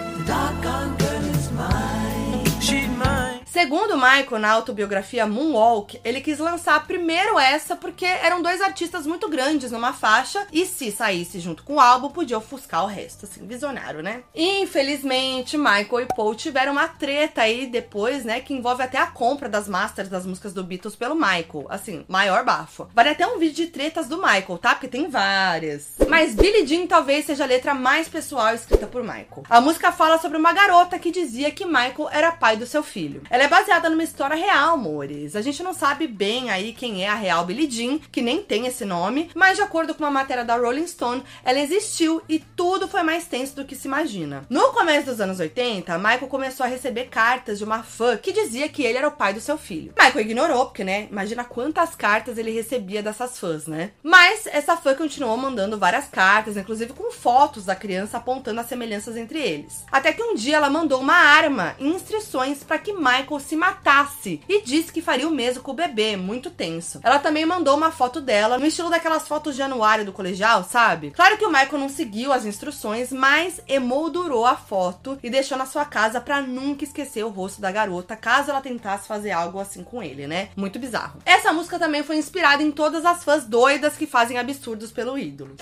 Segundo 3.51 3.95
Michael, 3.95 4.39
na 4.39 4.51
autobiografia 4.51 5.25
Moonwalk, 5.25 5.99
ele 6.03 6.21
quis 6.21 6.37
lançar 6.37 6.85
primeiro 6.85 7.39
essa 7.39 7.75
porque 7.75 8.05
eram 8.05 8.43
dois 8.43 8.61
artistas 8.61 9.07
muito 9.07 9.27
grandes 9.27 9.71
numa 9.71 9.91
faixa 9.91 10.45
e 10.53 10.67
se 10.67 10.91
saísse 10.91 11.39
junto 11.39 11.63
com 11.63 11.75
o 11.75 11.79
álbum, 11.79 12.11
podia 12.11 12.37
ofuscar 12.37 12.83
o 12.83 12.87
resto, 12.87 13.25
assim, 13.25 13.47
visionário, 13.47 14.03
né? 14.03 14.21
Infelizmente, 14.35 15.57
Michael 15.57 16.01
e 16.01 16.15
Paul 16.15 16.35
tiveram 16.35 16.73
uma 16.73 16.87
treta 16.87 17.41
aí 17.41 17.65
depois, 17.65 18.23
né, 18.23 18.39
que 18.39 18.53
envolve 18.53 18.83
até 18.83 18.99
a 18.99 19.07
compra 19.07 19.49
das 19.49 19.67
masters 19.67 20.09
das 20.09 20.27
músicas 20.27 20.53
do 20.53 20.63
Beatles 20.63 20.95
pelo 20.95 21.15
Michael, 21.15 21.65
assim, 21.69 22.05
maior 22.07 22.45
bafo. 22.45 22.87
Vale 22.93 23.09
até 23.09 23.25
um 23.25 23.39
vídeo 23.39 23.65
de 23.65 23.71
tretas 23.71 24.07
do 24.07 24.17
Michael, 24.17 24.59
tá? 24.59 24.75
Porque 24.75 24.87
tem 24.87 25.09
várias. 25.09 25.95
Mas 26.07 26.35
Billie 26.35 26.67
Jean 26.67 26.85
talvez 26.85 27.25
seja 27.25 27.45
a 27.45 27.47
letra 27.47 27.73
mais 27.73 28.07
pessoal 28.07 28.53
escrita 28.53 28.85
por 28.85 29.01
Michael. 29.01 29.43
A 29.49 29.59
música 29.59 29.91
fala 29.91 30.19
sobre 30.19 30.37
uma 30.37 30.53
garota 30.53 30.99
que 30.99 31.09
dizia 31.09 31.49
que 31.49 31.65
Michael 31.65 32.09
era 32.11 32.31
pai 32.31 32.55
do 32.55 32.67
seu 32.67 32.83
filho. 32.83 33.23
Ela 33.38 33.38
Ela 33.39 33.45
é 33.45 33.51
baseada 33.51 33.89
numa 33.89 34.03
história 34.03 34.35
real, 34.35 34.73
amores. 34.73 35.33
A 35.33 35.41
gente 35.41 35.63
não 35.63 35.73
sabe 35.73 36.07
bem 36.07 36.49
aí 36.49 36.73
quem 36.73 37.05
é 37.05 37.07
a 37.07 37.15
real 37.15 37.45
Billie 37.45 37.71
Jean, 37.71 37.97
que 38.11 38.21
nem 38.21 38.43
tem 38.43 38.67
esse 38.67 38.83
nome, 38.83 39.31
mas 39.33 39.55
de 39.55 39.63
acordo 39.63 39.95
com 39.95 40.03
uma 40.03 40.11
matéria 40.11 40.43
da 40.43 40.57
Rolling 40.57 40.85
Stone, 40.85 41.23
ela 41.41 41.57
existiu 41.57 42.21
e 42.27 42.39
tudo 42.39 42.85
foi 42.85 43.01
mais 43.01 43.27
tenso 43.27 43.55
do 43.55 43.63
que 43.63 43.77
se 43.77 43.87
imagina. 43.87 44.45
No 44.49 44.73
começo 44.73 45.05
dos 45.05 45.21
anos 45.21 45.39
80, 45.39 45.97
Michael 45.97 46.27
começou 46.27 46.65
a 46.65 46.67
receber 46.67 47.05
cartas 47.05 47.59
de 47.59 47.63
uma 47.63 47.81
fã 47.81 48.17
que 48.17 48.33
dizia 48.33 48.67
que 48.67 48.83
ele 48.83 48.97
era 48.97 49.07
o 49.07 49.13
pai 49.13 49.33
do 49.33 49.39
seu 49.39 49.57
filho. 49.57 49.93
Michael 49.97 50.19
ignorou, 50.19 50.65
porque, 50.65 50.83
né, 50.83 51.07
imagina 51.09 51.45
quantas 51.45 51.95
cartas 51.95 52.37
ele 52.37 52.51
recebia 52.51 53.01
dessas 53.01 53.39
fãs, 53.39 53.67
né? 53.67 53.91
Mas 54.03 54.47
essa 54.47 54.75
fã 54.75 54.93
continuou 54.93 55.37
mandando 55.37 55.79
várias 55.79 56.09
cartas, 56.09 56.57
inclusive 56.57 56.91
com 56.91 57.09
fotos 57.09 57.63
da 57.63 57.73
criança 57.73 58.17
apontando 58.17 58.59
as 58.59 58.67
semelhanças 58.67 59.15
entre 59.15 59.39
eles. 59.39 59.85
Até 59.89 60.11
que 60.11 60.23
um 60.23 60.35
dia 60.35 60.57
ela 60.57 60.69
mandou 60.69 60.99
uma 60.99 61.15
arma 61.15 61.73
e 61.79 61.87
instruções 61.87 62.65
para 62.65 62.77
que 62.77 62.91
Michael 62.91 63.28
se 63.37 63.57
matasse 63.57 64.41
e 64.47 64.61
disse 64.61 64.93
que 64.93 65.01
faria 65.01 65.27
o 65.27 65.31
mesmo 65.31 65.61
com 65.61 65.71
o 65.71 65.75
bebê, 65.75 66.15
muito 66.15 66.49
tenso. 66.49 67.01
Ela 67.03 67.19
também 67.19 67.45
mandou 67.45 67.75
uma 67.75 67.91
foto 67.91 68.21
dela 68.21 68.57
no 68.57 68.65
estilo 68.65 68.89
daquelas 68.89 69.27
fotos 69.27 69.57
de 69.57 69.61
anuário 69.61 70.05
do 70.05 70.13
colegial, 70.13 70.63
sabe? 70.63 71.11
Claro 71.11 71.37
que 71.37 71.45
o 71.45 71.49
Michael 71.49 71.77
não 71.77 71.89
seguiu 71.89 72.31
as 72.31 72.45
instruções, 72.45 73.11
mas 73.11 73.59
emoldurou 73.67 74.45
a 74.45 74.55
foto 74.55 75.19
e 75.21 75.29
deixou 75.29 75.57
na 75.57 75.65
sua 75.65 75.83
casa 75.83 76.21
para 76.21 76.41
nunca 76.41 76.85
esquecer 76.85 77.25
o 77.25 77.29
rosto 77.29 77.59
da 77.59 77.71
garota, 77.71 78.15
caso 78.15 78.51
ela 78.51 78.61
tentasse 78.61 79.07
fazer 79.07 79.31
algo 79.31 79.59
assim 79.59 79.83
com 79.83 80.01
ele, 80.01 80.25
né? 80.27 80.49
Muito 80.55 80.79
bizarro. 80.79 81.19
Essa 81.25 81.51
música 81.51 81.77
também 81.77 82.03
foi 82.03 82.15
inspirada 82.15 82.63
em 82.63 82.71
todas 82.71 83.03
as 83.05 83.23
fãs 83.23 83.43
doidas 83.45 83.97
que 83.97 84.07
fazem 84.07 84.37
absurdos 84.37 84.91
pelo 84.91 85.17
ídolo. 85.17 85.57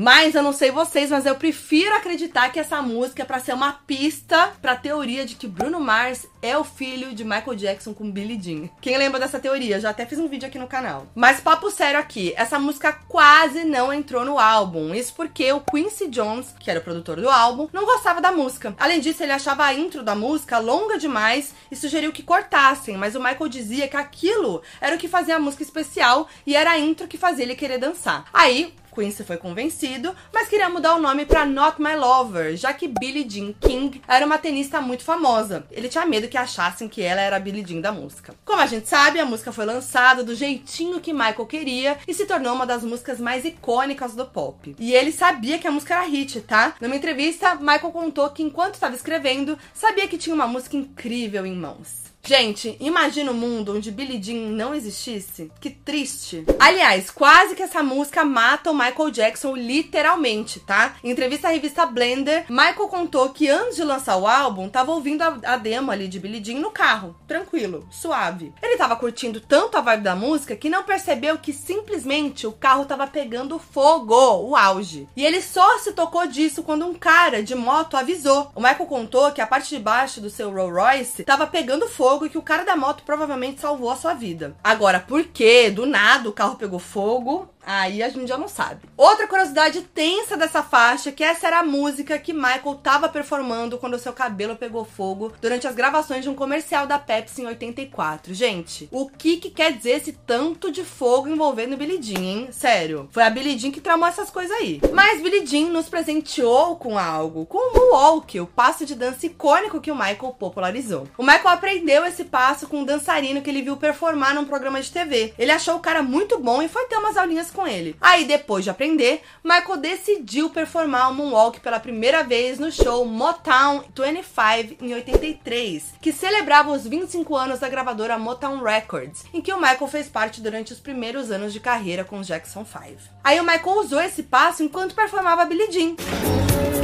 Mas 0.00 0.36
eu 0.36 0.44
não 0.44 0.52
sei 0.52 0.70
vocês, 0.70 1.10
mas 1.10 1.26
eu 1.26 1.34
prefiro 1.34 1.92
acreditar 1.92 2.50
que 2.50 2.60
essa 2.60 2.80
música 2.80 3.24
é 3.24 3.26
para 3.26 3.40
ser 3.40 3.52
uma 3.52 3.72
pista 3.72 4.52
para 4.62 4.70
a 4.70 4.76
teoria 4.76 5.26
de 5.26 5.34
que 5.34 5.48
Bruno 5.48 5.80
Mars 5.80 6.24
é 6.40 6.56
o 6.56 6.64
filho 6.64 7.14
de 7.14 7.24
Michael 7.24 7.54
Jackson 7.54 7.92
com 7.92 8.10
Billie 8.10 8.40
Jean. 8.40 8.68
Quem 8.80 8.96
lembra 8.96 9.20
dessa 9.20 9.40
teoria? 9.40 9.80
Já 9.80 9.90
até 9.90 10.06
fiz 10.06 10.18
um 10.18 10.28
vídeo 10.28 10.46
aqui 10.46 10.58
no 10.58 10.66
canal. 10.66 11.06
Mas 11.14 11.40
papo 11.40 11.70
sério 11.70 11.98
aqui, 11.98 12.32
essa 12.36 12.58
música 12.58 12.92
quase 12.92 13.64
não 13.64 13.92
entrou 13.92 14.24
no 14.24 14.38
álbum. 14.38 14.94
Isso 14.94 15.14
porque 15.14 15.52
o 15.52 15.60
Quincy 15.60 16.08
Jones, 16.08 16.54
que 16.58 16.70
era 16.70 16.80
o 16.80 16.82
produtor 16.82 17.20
do 17.20 17.28
álbum, 17.28 17.68
não 17.72 17.84
gostava 17.84 18.20
da 18.20 18.32
música. 18.32 18.74
Além 18.78 19.00
disso, 19.00 19.22
ele 19.22 19.32
achava 19.32 19.64
a 19.64 19.74
intro 19.74 20.02
da 20.02 20.14
música 20.14 20.58
longa 20.58 20.98
demais 20.98 21.54
e 21.70 21.76
sugeriu 21.76 22.12
que 22.12 22.22
cortassem, 22.22 22.96
mas 22.96 23.14
o 23.14 23.20
Michael 23.20 23.48
dizia 23.48 23.88
que 23.88 23.96
aquilo 23.96 24.62
era 24.80 24.94
o 24.94 24.98
que 24.98 25.08
fazia 25.08 25.36
a 25.36 25.40
música 25.40 25.62
especial 25.62 26.28
e 26.46 26.54
era 26.54 26.72
a 26.72 26.78
intro 26.78 27.08
que 27.08 27.18
fazia 27.18 27.44
ele 27.44 27.54
querer 27.54 27.78
dançar. 27.78 28.24
Aí, 28.32 28.74
Quincy 28.98 29.22
foi 29.22 29.36
convencido, 29.36 30.14
mas 30.32 30.48
queria 30.48 30.68
mudar 30.68 30.96
o 30.96 31.00
nome 31.00 31.24
para 31.24 31.46
Not 31.46 31.80
My 31.80 31.94
Lover, 31.94 32.56
já 32.56 32.72
que 32.72 32.88
Billie 32.88 33.28
Jean 33.28 33.52
King 33.52 34.02
era 34.08 34.26
uma 34.26 34.38
tenista 34.38 34.80
muito 34.80 35.04
famosa. 35.04 35.64
Ele 35.70 35.88
tinha 35.88 36.04
medo 36.04 36.27
que 36.28 36.38
achassem 36.38 36.88
que 36.88 37.02
ela 37.02 37.20
era 37.20 37.36
a 37.36 37.40
Billie 37.40 37.64
Jean 37.64 37.80
da 37.80 37.90
música. 37.90 38.34
Como 38.44 38.60
a 38.60 38.66
gente 38.66 38.88
sabe, 38.88 39.18
a 39.18 39.26
música 39.26 39.52
foi 39.52 39.64
lançada 39.64 40.22
do 40.22 40.34
jeitinho 40.34 41.00
que 41.00 41.12
Michael 41.12 41.46
queria 41.46 41.98
e 42.06 42.14
se 42.14 42.26
tornou 42.26 42.54
uma 42.54 42.66
das 42.66 42.82
músicas 42.82 43.18
mais 43.18 43.44
icônicas 43.44 44.14
do 44.14 44.24
pop. 44.26 44.76
E 44.78 44.92
ele 44.92 45.12
sabia 45.12 45.58
que 45.58 45.66
a 45.66 45.72
música 45.72 45.94
era 45.94 46.06
hit, 46.06 46.40
tá? 46.42 46.74
Numa 46.80 46.96
entrevista, 46.96 47.54
Michael 47.56 47.90
contou 47.90 48.30
que 48.30 48.42
enquanto 48.42 48.74
estava 48.74 48.94
escrevendo, 48.94 49.58
sabia 49.74 50.06
que 50.06 50.18
tinha 50.18 50.34
uma 50.34 50.46
música 50.46 50.76
incrível 50.76 51.44
em 51.44 51.54
mãos. 51.54 52.07
Gente, 52.22 52.76
imagina 52.78 53.30
um 53.30 53.34
mundo 53.34 53.74
onde 53.74 53.90
Billie 53.90 54.22
Jean 54.22 54.50
não 54.50 54.74
existisse. 54.74 55.50
Que 55.60 55.70
triste. 55.70 56.44
Aliás, 56.58 57.10
quase 57.10 57.54
que 57.54 57.62
essa 57.62 57.82
música 57.82 58.22
mata 58.22 58.70
o 58.70 58.74
Michael 58.74 59.10
Jackson 59.10 59.56
literalmente, 59.56 60.60
tá? 60.60 60.96
Em 61.02 61.10
entrevista 61.10 61.48
à 61.48 61.50
revista 61.50 61.86
Blender, 61.86 62.44
Michael 62.50 62.88
contou 62.88 63.30
que 63.30 63.48
antes 63.48 63.76
de 63.76 63.84
lançar 63.84 64.18
o 64.18 64.26
álbum, 64.26 64.68
tava 64.68 64.92
ouvindo 64.92 65.22
a, 65.22 65.38
a 65.42 65.56
demo 65.56 65.90
ali 65.90 66.06
de 66.06 66.20
Billie 66.20 66.44
Jean 66.44 66.60
no 66.60 66.70
carro, 66.70 67.16
tranquilo, 67.26 67.88
suave. 67.90 68.52
Ele 68.62 68.76
tava 68.76 68.96
curtindo 68.96 69.40
tanto 69.40 69.78
a 69.78 69.80
vibe 69.80 70.02
da 70.02 70.14
música 70.14 70.54
que 70.54 70.68
não 70.68 70.84
percebeu 70.84 71.38
que 71.38 71.52
simplesmente 71.52 72.46
o 72.46 72.52
carro 72.52 72.84
tava 72.84 73.06
pegando 73.06 73.58
fogo, 73.58 74.14
o 74.14 74.54
auge. 74.54 75.08
E 75.16 75.24
ele 75.24 75.40
só 75.40 75.78
se 75.78 75.92
tocou 75.92 76.26
disso 76.26 76.62
quando 76.62 76.84
um 76.84 76.92
cara 76.92 77.42
de 77.42 77.54
moto 77.54 77.96
avisou. 77.96 78.50
O 78.54 78.60
Michael 78.60 78.86
contou 78.86 79.32
que 79.32 79.40
a 79.40 79.46
parte 79.46 79.70
de 79.70 79.78
baixo 79.82 80.20
do 80.20 80.28
seu 80.28 80.52
Rolls 80.52 80.78
Royce 80.78 81.24
tava 81.24 81.46
pegando 81.46 81.88
fogo 81.88 82.07
fogo 82.08 82.24
e 82.24 82.30
que 82.30 82.38
o 82.38 82.42
cara 82.42 82.64
da 82.64 82.74
moto 82.74 83.02
provavelmente 83.04 83.60
salvou 83.60 83.90
a 83.90 83.96
sua 83.96 84.14
vida. 84.14 84.56
Agora, 84.64 84.98
por 84.98 85.24
que 85.24 85.68
do 85.68 85.84
nada 85.84 86.26
o 86.26 86.32
carro 86.32 86.56
pegou 86.56 86.78
fogo? 86.78 87.46
Aí 87.68 88.02
a 88.02 88.08
gente 88.08 88.26
já 88.26 88.38
não 88.38 88.48
sabe. 88.48 88.80
Outra 88.96 89.28
curiosidade 89.28 89.82
tensa 89.82 90.38
dessa 90.38 90.62
faixa, 90.62 91.12
que 91.12 91.22
essa 91.22 91.46
era 91.46 91.58
a 91.58 91.62
música 91.62 92.18
que 92.18 92.32
Michael 92.32 92.80
tava 92.82 93.10
performando 93.10 93.76
quando 93.76 93.98
seu 93.98 94.14
cabelo 94.14 94.56
pegou 94.56 94.86
fogo 94.86 95.34
durante 95.38 95.66
as 95.66 95.74
gravações 95.74 96.22
de 96.22 96.30
um 96.30 96.34
comercial 96.34 96.86
da 96.86 96.98
Pepsi 96.98 97.42
em 97.42 97.46
84. 97.46 98.32
Gente, 98.32 98.88
o 98.90 99.06
que 99.10 99.36
que 99.36 99.50
quer 99.50 99.72
dizer 99.74 99.90
esse 99.90 100.12
tanto 100.12 100.72
de 100.72 100.82
fogo 100.82 101.28
envolvendo 101.28 101.76
Billie 101.76 102.02
Jean, 102.02 102.20
hein? 102.20 102.48
Sério. 102.52 103.06
Foi 103.12 103.22
a 103.22 103.28
Billie 103.28 103.58
Jean 103.58 103.70
que 103.70 103.82
tramou 103.82 104.08
essas 104.08 104.30
coisas 104.30 104.56
aí. 104.56 104.80
Mas 104.94 105.20
Billie 105.20 105.44
Jean 105.44 105.68
nos 105.68 105.90
presenteou 105.90 106.76
com 106.76 106.98
algo, 106.98 107.44
com 107.44 107.58
o 107.58 107.74
Moonwalk, 107.74 108.40
o 108.40 108.46
passo 108.46 108.86
de 108.86 108.94
dança 108.94 109.26
icônico 109.26 109.78
que 109.78 109.90
o 109.90 109.94
Michael 109.94 110.34
popularizou. 110.38 111.06
O 111.18 111.22
Michael 111.22 111.48
aprendeu 111.48 112.06
esse 112.06 112.24
passo 112.24 112.66
com 112.66 112.78
um 112.78 112.84
dançarino 112.84 113.42
que 113.42 113.50
ele 113.50 113.60
viu 113.60 113.76
performar 113.76 114.34
num 114.34 114.46
programa 114.46 114.80
de 114.80 114.90
TV. 114.90 115.34
Ele 115.38 115.52
achou 115.52 115.76
o 115.76 115.80
cara 115.80 116.02
muito 116.02 116.38
bom 116.38 116.62
e 116.62 116.68
foi 116.68 116.86
ter 116.86 116.96
umas 116.96 117.18
aulinhas 117.18 117.50
com 117.58 117.66
ele. 117.66 117.96
Aí, 118.00 118.24
depois 118.24 118.62
de 118.62 118.70
aprender, 118.70 119.20
Michael 119.42 119.78
decidiu 119.78 120.48
performar 120.48 121.10
o 121.10 121.14
Moonwalk 121.14 121.58
pela 121.58 121.80
primeira 121.80 122.22
vez 122.22 122.56
no 122.60 122.70
show 122.70 123.04
Motown 123.04 123.82
25 123.96 124.84
em 124.84 124.94
83, 124.94 125.94
que 126.00 126.12
celebrava 126.12 126.70
os 126.70 126.86
25 126.86 127.34
anos 127.36 127.58
da 127.58 127.68
gravadora 127.68 128.16
Motown 128.16 128.62
Records, 128.62 129.24
em 129.34 129.40
que 129.40 129.52
o 129.52 129.60
Michael 129.60 129.88
fez 129.88 130.08
parte 130.08 130.40
durante 130.40 130.72
os 130.72 130.78
primeiros 130.78 131.32
anos 131.32 131.52
de 131.52 131.58
carreira 131.58 132.04
com 132.04 132.20
os 132.20 132.28
Jackson 132.28 132.64
5. 132.64 132.78
Aí 133.24 133.40
o 133.40 133.44
Michael 133.44 133.80
usou 133.80 134.00
esse 134.00 134.22
passo 134.22 134.62
enquanto 134.62 134.94
performava 134.94 135.44
Billie 135.44 135.72
Jean. 135.72 136.77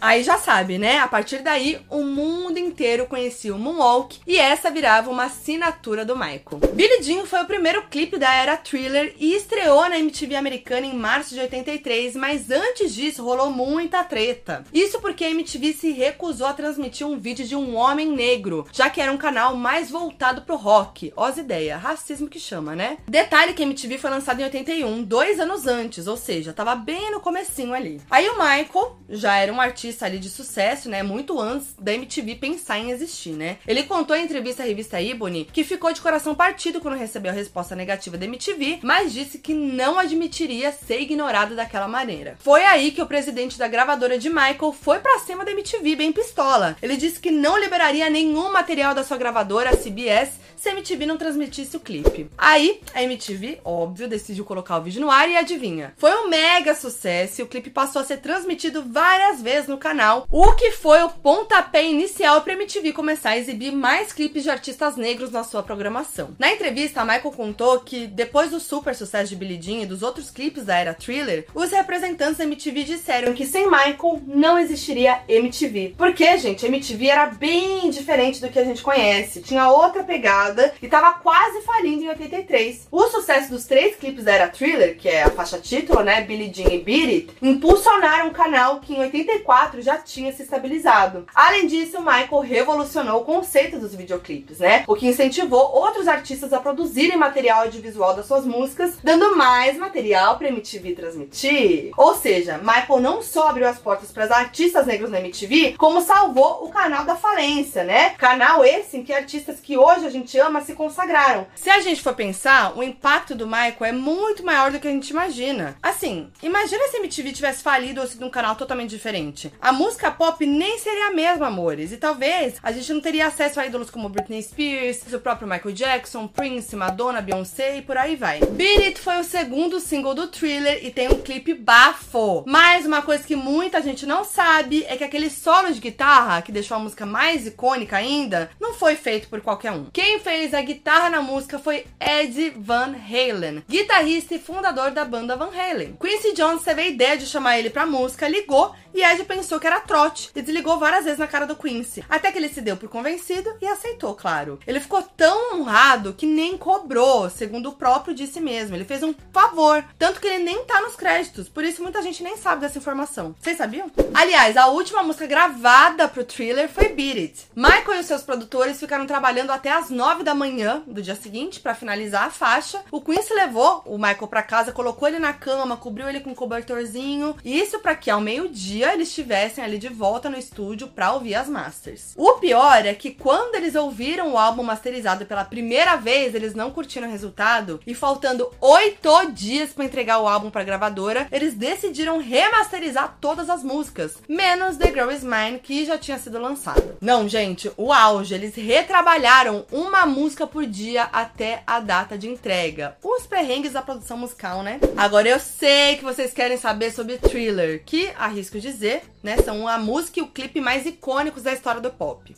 Aí 0.00 0.22
já 0.22 0.38
sabe, 0.38 0.78
né? 0.78 0.98
A 0.98 1.06
partir 1.06 1.40
daí, 1.40 1.78
o 1.90 2.02
mundo 2.02 2.58
inteiro 2.58 3.06
conhecia 3.06 3.54
o 3.54 3.58
Moonwalk 3.58 4.18
e 4.26 4.38
essa 4.38 4.70
virava 4.70 5.10
uma 5.10 5.24
assinatura 5.24 6.06
do 6.06 6.16
Michael. 6.16 6.60
Billie 6.72 7.02
Jean 7.02 7.26
foi 7.26 7.42
o 7.42 7.46
primeiro 7.46 7.86
clipe 7.88 8.16
da 8.16 8.32
era 8.32 8.56
Thriller 8.56 9.14
e 9.18 9.34
estreou 9.34 9.88
na 9.90 9.98
MTV 9.98 10.36
americana 10.36 10.86
em 10.86 10.96
março 10.96 11.34
de 11.34 11.40
83, 11.40 12.16
mas 12.16 12.50
antes 12.50 12.94
disso 12.94 13.22
rolou 13.22 13.50
muita 13.50 14.02
treta. 14.02 14.64
Isso 14.72 15.00
porque 15.00 15.22
a 15.22 15.30
MTV 15.30 15.74
se 15.74 15.92
recusou 15.92 16.46
a 16.46 16.54
transmitir 16.54 17.06
um 17.06 17.18
vídeo 17.18 17.46
de 17.46 17.54
um 17.54 17.76
homem 17.76 18.10
negro, 18.10 18.66
já 18.72 18.88
que 18.88 19.02
era 19.02 19.12
um 19.12 19.18
canal 19.18 19.54
mais 19.54 19.90
voltado 19.90 20.42
pro 20.42 20.56
rock. 20.56 21.12
Ó 21.14 21.26
as 21.26 21.36
ideias, 21.36 21.80
racismo 21.80 22.26
que 22.26 22.40
chama, 22.40 22.74
né? 22.74 22.96
Detalhe 23.06 23.52
que 23.52 23.62
a 23.62 23.66
MTV 23.66 23.98
foi 23.98 24.10
lançada 24.10 24.40
em 24.40 24.44
81, 24.44 25.02
dois 25.02 25.38
anos 25.38 25.66
antes, 25.66 26.06
ou 26.06 26.16
seja, 26.16 26.54
tava 26.54 26.74
bem 26.74 27.10
no 27.10 27.20
comecinho 27.20 27.74
ali. 27.74 28.00
Aí 28.10 28.26
o 28.30 28.38
Michael 28.38 28.96
já 29.10 29.36
era 29.36 29.52
um 29.52 29.60
artista 29.60 29.89
artista 29.90 30.06
ali 30.06 30.18
de 30.18 30.30
sucesso, 30.30 30.88
né? 30.88 31.02
Muito 31.02 31.38
antes 31.38 31.74
da 31.78 31.92
MTV 31.92 32.36
pensar 32.36 32.78
em 32.78 32.90
existir, 32.90 33.30
né? 33.30 33.58
Ele 33.66 33.82
contou 33.82 34.16
em 34.16 34.24
entrevista 34.24 34.62
à 34.62 34.66
revista 34.66 35.02
Ebony 35.02 35.48
que 35.52 35.64
ficou 35.64 35.92
de 35.92 36.00
coração 36.00 36.34
partido 36.34 36.80
quando 36.80 36.96
recebeu 36.96 37.32
a 37.32 37.34
resposta 37.34 37.74
negativa 37.74 38.16
da 38.16 38.24
MTV, 38.24 38.78
mas 38.82 39.12
disse 39.12 39.38
que 39.38 39.52
não 39.52 39.98
admitiria 39.98 40.72
ser 40.72 41.00
ignorado 41.00 41.56
daquela 41.56 41.88
maneira. 41.88 42.36
Foi 42.38 42.64
aí 42.64 42.92
que 42.92 43.02
o 43.02 43.06
presidente 43.06 43.58
da 43.58 43.68
gravadora 43.68 44.18
de 44.18 44.28
Michael 44.28 44.72
foi 44.72 45.00
para 45.00 45.18
cima 45.20 45.44
da 45.44 45.50
MTV 45.50 45.96
bem 45.96 46.12
pistola. 46.12 46.76
Ele 46.80 46.96
disse 46.96 47.20
que 47.20 47.30
não 47.30 47.58
liberaria 47.58 48.08
nenhum 48.08 48.52
material 48.52 48.94
da 48.94 49.04
sua 49.04 49.16
gravadora, 49.16 49.70
a 49.70 49.76
CBS, 49.76 50.38
se 50.56 50.68
a 50.68 50.72
MTV 50.72 51.06
não 51.06 51.16
transmitisse 51.16 51.76
o 51.76 51.80
clipe. 51.80 52.28
Aí, 52.36 52.80
a 52.94 53.02
MTV, 53.02 53.60
óbvio, 53.64 54.06
decidiu 54.06 54.44
colocar 54.44 54.76
o 54.76 54.82
vídeo 54.82 55.00
no 55.00 55.10
ar 55.10 55.28
e 55.28 55.36
adivinha. 55.36 55.94
Foi 55.96 56.12
um 56.12 56.28
mega 56.28 56.74
sucesso 56.74 57.40
e 57.40 57.44
o 57.44 57.46
clipe 57.46 57.70
passou 57.70 58.02
a 58.02 58.04
ser 58.04 58.18
transmitido 58.18 58.84
várias 58.86 59.40
vezes 59.40 59.68
no 59.68 59.78
canal, 59.80 60.28
o 60.30 60.52
que 60.52 60.70
foi 60.70 61.02
o 61.02 61.08
pontapé 61.08 61.84
inicial 61.84 62.42
para 62.42 62.52
a 62.52 62.56
MTV 62.56 62.92
começar 62.92 63.30
a 63.30 63.38
exibir 63.38 63.72
mais 63.72 64.12
clipes 64.12 64.44
de 64.44 64.50
artistas 64.50 64.96
negros 64.96 65.32
na 65.32 65.42
sua 65.42 65.62
programação. 65.62 66.36
Na 66.38 66.52
entrevista, 66.52 67.04
Michael 67.04 67.32
contou 67.32 67.80
que 67.80 68.06
depois 68.06 68.50
do 68.50 68.60
super 68.60 68.94
sucesso 68.94 69.30
de 69.30 69.36
Billie 69.36 69.60
Jean 69.60 69.82
e 69.82 69.86
dos 69.86 70.02
outros 70.02 70.30
clipes 70.30 70.64
da 70.64 70.76
era 70.76 70.94
Thriller, 70.94 71.46
os 71.54 71.70
representantes 71.70 72.36
da 72.36 72.44
MTV 72.44 72.84
disseram 72.84 73.32
que 73.32 73.46
sem 73.46 73.64
Michael 73.64 74.22
não 74.26 74.58
existiria 74.58 75.20
MTV. 75.28 75.94
Porque, 75.96 76.36
gente, 76.38 76.66
MTV 76.66 77.06
era 77.06 77.26
bem 77.26 77.90
diferente 77.90 78.40
do 78.40 78.48
que 78.48 78.58
a 78.58 78.64
gente 78.64 78.82
conhece, 78.82 79.42
tinha 79.42 79.70
outra 79.70 80.04
pegada 80.04 80.72
e 80.82 80.88
tava 80.88 81.14
quase 81.14 81.62
falindo 81.62 82.04
em 82.04 82.08
83. 82.08 82.88
O 82.90 83.08
sucesso 83.08 83.50
dos 83.50 83.64
três 83.64 83.96
clipes 83.96 84.24
da 84.24 84.32
era 84.32 84.48
Thriller, 84.48 84.96
que 84.96 85.08
é 85.08 85.22
a 85.22 85.30
faixa 85.30 85.58
título, 85.58 86.02
né, 86.02 86.20
Billie 86.22 86.52
Jean 86.52 86.70
e 86.70 86.78
Beat 86.78 87.08
It, 87.08 87.36
impulsionaram 87.40 88.28
o 88.28 88.32
canal 88.32 88.80
que 88.80 88.94
em 88.94 89.00
84 89.00 89.69
2004 89.70 89.82
já 89.82 89.98
tinha 89.98 90.32
se 90.32 90.42
estabilizado. 90.42 91.26
Além 91.34 91.66
disso, 91.66 92.00
Michael 92.00 92.40
revolucionou 92.40 93.20
o 93.20 93.24
conceito 93.24 93.78
dos 93.78 93.94
videoclipes, 93.94 94.58
né? 94.58 94.84
O 94.86 94.94
que 94.94 95.06
incentivou 95.06 95.72
outros 95.72 96.08
artistas 96.08 96.52
a 96.52 96.60
produzirem 96.60 97.16
material 97.16 97.62
audiovisual 97.62 98.14
das 98.14 98.26
suas 98.26 98.44
músicas, 98.44 98.98
dando 99.02 99.36
mais 99.36 99.76
material 99.78 100.36
para 100.36 100.48
MTV 100.48 100.94
transmitir. 100.94 101.90
Ou 101.96 102.14
seja, 102.14 102.58
Michael 102.58 103.00
não 103.00 103.22
só 103.22 103.48
abriu 103.48 103.68
as 103.68 103.78
portas 103.78 104.10
para 104.10 104.24
as 104.24 104.30
artistas 104.30 104.86
negros 104.86 105.10
na 105.10 105.20
MTV, 105.20 105.74
como 105.78 106.00
salvou 106.00 106.64
o 106.64 106.70
canal 106.70 107.04
da 107.04 107.16
falência, 107.16 107.84
né? 107.84 108.10
Canal 108.10 108.64
esse 108.64 108.96
em 108.96 109.04
que 109.04 109.12
artistas 109.12 109.60
que 109.60 109.76
hoje 109.76 110.06
a 110.06 110.10
gente 110.10 110.38
ama 110.38 110.60
se 110.60 110.74
consagraram. 110.74 111.46
Se 111.54 111.70
a 111.70 111.80
gente 111.80 112.02
for 112.02 112.14
pensar, 112.14 112.76
o 112.76 112.82
impacto 112.82 113.34
do 113.34 113.46
Michael 113.46 113.76
é 113.80 113.92
muito 113.92 114.44
maior 114.44 114.70
do 114.70 114.80
que 114.80 114.88
a 114.88 114.90
gente 114.90 115.10
imagina. 115.10 115.76
Assim, 115.82 116.30
imagina 116.42 116.88
se 116.88 116.96
a 116.96 117.00
MTV 117.00 117.32
tivesse 117.32 117.62
falido 117.62 118.00
ou 118.00 118.06
sido 118.06 118.26
um 118.26 118.30
canal 118.30 118.56
totalmente 118.56 118.90
diferente. 118.90 119.52
A 119.62 119.72
música 119.72 120.10
pop 120.10 120.46
nem 120.46 120.78
seria 120.78 121.08
a 121.08 121.10
mesma, 121.10 121.48
amores. 121.48 121.92
E 121.92 121.98
talvez 121.98 122.54
a 122.62 122.72
gente 122.72 122.90
não 122.94 123.00
teria 123.00 123.26
acesso 123.26 123.60
a 123.60 123.66
ídolos 123.66 123.90
como 123.90 124.08
Britney 124.08 124.42
Spears, 124.42 125.12
o 125.12 125.20
próprio 125.20 125.46
Michael 125.46 125.74
Jackson, 125.74 126.26
Prince, 126.26 126.74
Madonna, 126.74 127.20
Beyoncé 127.20 127.76
e 127.76 127.82
por 127.82 127.98
aí 127.98 128.16
vai. 128.16 128.40
Beat 128.40 128.82
It 128.84 129.00
foi 129.00 129.18
o 129.18 129.24
segundo 129.24 129.78
single 129.78 130.14
do 130.14 130.28
Thriller 130.28 130.80
e 130.82 130.90
tem 130.90 131.08
um 131.08 131.20
clipe 131.20 131.52
bafo. 131.52 132.42
Mas 132.46 132.86
uma 132.86 133.02
coisa 133.02 133.22
que 133.22 133.36
muita 133.36 133.82
gente 133.82 134.06
não 134.06 134.24
sabe 134.24 134.82
é 134.88 134.96
que 134.96 135.04
aquele 135.04 135.28
solo 135.28 135.70
de 135.70 135.78
guitarra, 135.80 136.40
que 136.40 136.52
deixou 136.52 136.78
a 136.78 136.80
música 136.80 137.04
mais 137.04 137.46
icônica 137.46 137.94
ainda, 137.94 138.50
não 138.58 138.72
foi 138.72 138.96
feito 138.96 139.28
por 139.28 139.42
qualquer 139.42 139.72
um. 139.72 139.86
Quem 139.92 140.20
fez 140.20 140.54
a 140.54 140.62
guitarra 140.62 141.10
na 141.10 141.20
música 141.20 141.58
foi 141.58 141.84
Eddie 142.00 142.54
Van 142.56 142.94
Halen, 142.94 143.62
guitarrista 143.68 144.34
e 144.34 144.38
fundador 144.38 144.90
da 144.90 145.04
banda 145.04 145.36
Van 145.36 145.50
Halen. 145.54 145.98
Quincy 146.00 146.32
Jones 146.32 146.62
teve 146.62 146.80
a 146.80 146.88
ideia 146.88 147.18
de 147.18 147.26
chamar 147.26 147.58
ele 147.58 147.68
pra 147.68 147.84
música, 147.84 148.26
ligou 148.26 148.74
e 148.94 149.02
Ed 149.04 149.22
pensou 149.24 149.49
que 149.58 149.66
era 149.66 149.80
trote 149.80 150.30
e 150.34 150.42
desligou 150.42 150.78
várias 150.78 151.04
vezes 151.04 151.18
na 151.18 151.26
cara 151.26 151.46
do 151.46 151.56
Quincy. 151.56 152.04
Até 152.08 152.30
que 152.30 152.38
ele 152.38 152.48
se 152.48 152.60
deu 152.60 152.76
por 152.76 152.88
convencido 152.88 153.50
e 153.60 153.66
aceitou, 153.66 154.14
claro. 154.14 154.58
Ele 154.66 154.80
ficou 154.80 155.02
tão 155.02 155.54
honrado 155.54 156.12
que 156.12 156.26
nem 156.26 156.56
cobrou, 156.56 157.28
segundo 157.30 157.70
o 157.70 157.74
próprio 157.74 158.14
disse 158.14 158.40
mesmo. 158.40 158.76
Ele 158.76 158.84
fez 158.84 159.02
um 159.02 159.14
favor. 159.32 159.84
Tanto 159.98 160.20
que 160.20 160.26
ele 160.26 160.44
nem 160.44 160.64
tá 160.64 160.80
nos 160.80 160.94
créditos. 160.94 161.48
Por 161.48 161.64
isso 161.64 161.82
muita 161.82 162.02
gente 162.02 162.22
nem 162.22 162.36
sabe 162.36 162.60
dessa 162.60 162.78
informação. 162.78 163.34
Vocês 163.40 163.56
sabiam? 163.56 163.90
Aliás, 164.14 164.56
a 164.56 164.66
última 164.66 165.02
música 165.02 165.26
gravada 165.26 166.08
pro 166.08 166.24
thriller 166.24 166.68
foi 166.68 166.88
Beat 166.88 167.16
It. 167.16 167.46
Michael 167.54 168.00
e 168.00 168.04
seus 168.04 168.22
produtores 168.22 168.78
ficaram 168.78 169.06
trabalhando 169.06 169.50
até 169.50 169.72
as 169.72 169.90
9 169.90 170.22
da 170.22 170.34
manhã 170.34 170.82
do 170.86 171.02
dia 171.02 171.14
seguinte 171.14 171.60
para 171.60 171.74
finalizar 171.74 172.24
a 172.24 172.30
faixa. 172.30 172.82
O 172.90 173.00
Quincy 173.00 173.34
levou 173.34 173.82
o 173.86 173.96
Michael 173.96 174.28
para 174.28 174.42
casa, 174.42 174.72
colocou 174.72 175.08
ele 175.08 175.18
na 175.18 175.32
cama, 175.32 175.76
cobriu 175.76 176.08
ele 176.08 176.20
com 176.20 176.30
um 176.30 176.34
cobertorzinho. 176.34 177.36
Isso 177.44 177.78
para 177.80 177.96
que 177.96 178.10
ao 178.10 178.20
meio-dia 178.20 178.60
dia 178.60 178.92
eles 178.92 179.12
estivessem 179.30 179.62
ali 179.62 179.78
de 179.78 179.88
volta 179.88 180.28
no 180.28 180.36
estúdio 180.36 180.88
para 180.88 181.12
ouvir 181.12 181.36
as 181.36 181.48
masters. 181.48 182.14
O 182.16 182.32
pior 182.34 182.84
é 182.84 182.92
que 182.94 183.12
quando 183.12 183.54
eles 183.54 183.76
ouviram 183.76 184.32
o 184.32 184.38
álbum 184.38 184.64
masterizado 184.64 185.24
pela 185.24 185.44
primeira 185.44 185.96
vez, 185.96 186.34
eles 186.34 186.52
não 186.52 186.72
curtiram 186.72 187.06
o 187.06 187.10
resultado 187.10 187.80
e 187.86 187.94
faltando 187.94 188.50
oito 188.60 189.10
dias 189.32 189.70
para 189.70 189.84
entregar 189.84 190.18
o 190.18 190.28
álbum 190.28 190.50
para 190.50 190.64
gravadora, 190.64 191.28
eles 191.30 191.54
decidiram 191.54 192.18
remasterizar 192.18 193.18
todas 193.20 193.48
as 193.48 193.62
músicas, 193.62 194.16
menos 194.28 194.76
The 194.76 194.88
Girl 194.88 195.10
Is 195.10 195.22
Mine 195.22 195.60
que 195.62 195.84
já 195.84 195.96
tinha 195.96 196.18
sido 196.18 196.40
lançada. 196.40 196.96
Não, 197.00 197.28
gente, 197.28 197.70
o 197.76 197.92
auge, 197.92 198.34
eles 198.34 198.56
retrabalharam 198.56 199.64
uma 199.70 200.06
música 200.06 200.46
por 200.46 200.66
dia 200.66 201.04
até 201.04 201.62
a 201.66 201.78
data 201.78 202.18
de 202.18 202.28
entrega. 202.28 202.96
Os 203.02 203.26
perrengues 203.26 203.72
da 203.72 203.82
produção 203.82 204.16
musical, 204.16 204.62
né? 204.62 204.80
Agora 204.96 205.28
eu 205.28 205.38
sei 205.38 205.96
que 205.96 206.04
vocês 206.04 206.32
querem 206.32 206.56
saber 206.56 206.90
sobre 206.92 207.18
Thriller, 207.18 207.82
que 207.84 208.10
arrisco 208.18 208.58
dizer, 208.58 209.02
né? 209.22 209.36
São 209.38 209.66
a 209.66 209.78
música 209.78 210.20
e 210.20 210.22
o 210.22 210.28
clipe 210.28 210.60
mais 210.60 210.86
icônicos 210.86 211.42
da 211.42 211.52
história 211.52 211.80
do 211.80 211.90
pop. 211.90 212.34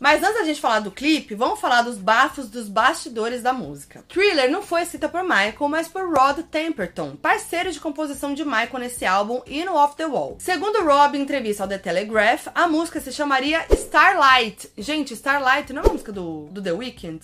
Mas 0.00 0.22
antes 0.22 0.38
da 0.38 0.44
gente 0.44 0.60
falar 0.60 0.80
do 0.80 0.90
clipe, 0.90 1.34
vamos 1.34 1.60
falar 1.60 1.82
dos 1.82 1.98
bafos 1.98 2.48
dos 2.48 2.68
bastidores 2.68 3.42
da 3.42 3.52
música. 3.52 4.04
Thriller 4.08 4.50
não 4.50 4.62
foi 4.62 4.82
escrita 4.82 5.08
por 5.08 5.22
Michael, 5.22 5.68
mas 5.68 5.88
por 5.88 6.08
Rod 6.08 6.38
Temperton, 6.50 7.16
parceiro 7.16 7.70
de 7.70 7.80
composição 7.80 8.32
de 8.32 8.44
Michael 8.44 8.78
nesse 8.78 9.04
álbum 9.04 9.42
e 9.44 9.64
no 9.64 9.74
Off 9.74 9.96
the 9.96 10.06
Wall. 10.06 10.36
Segundo 10.38 10.84
Rob, 10.84 11.18
em 11.18 11.22
entrevista 11.22 11.64
ao 11.64 11.68
The 11.68 11.78
Telegraph, 11.78 12.46
a 12.54 12.68
música 12.68 13.00
se 13.00 13.12
chamaria 13.12 13.66
Starlight. 13.70 14.70
Gente, 14.78 15.14
Starlight 15.14 15.72
não 15.72 15.82
é 15.82 15.84
uma 15.84 15.92
música 15.92 16.12
do, 16.12 16.46
do 16.50 16.62
The 16.62 16.72
Weeknd? 16.72 17.20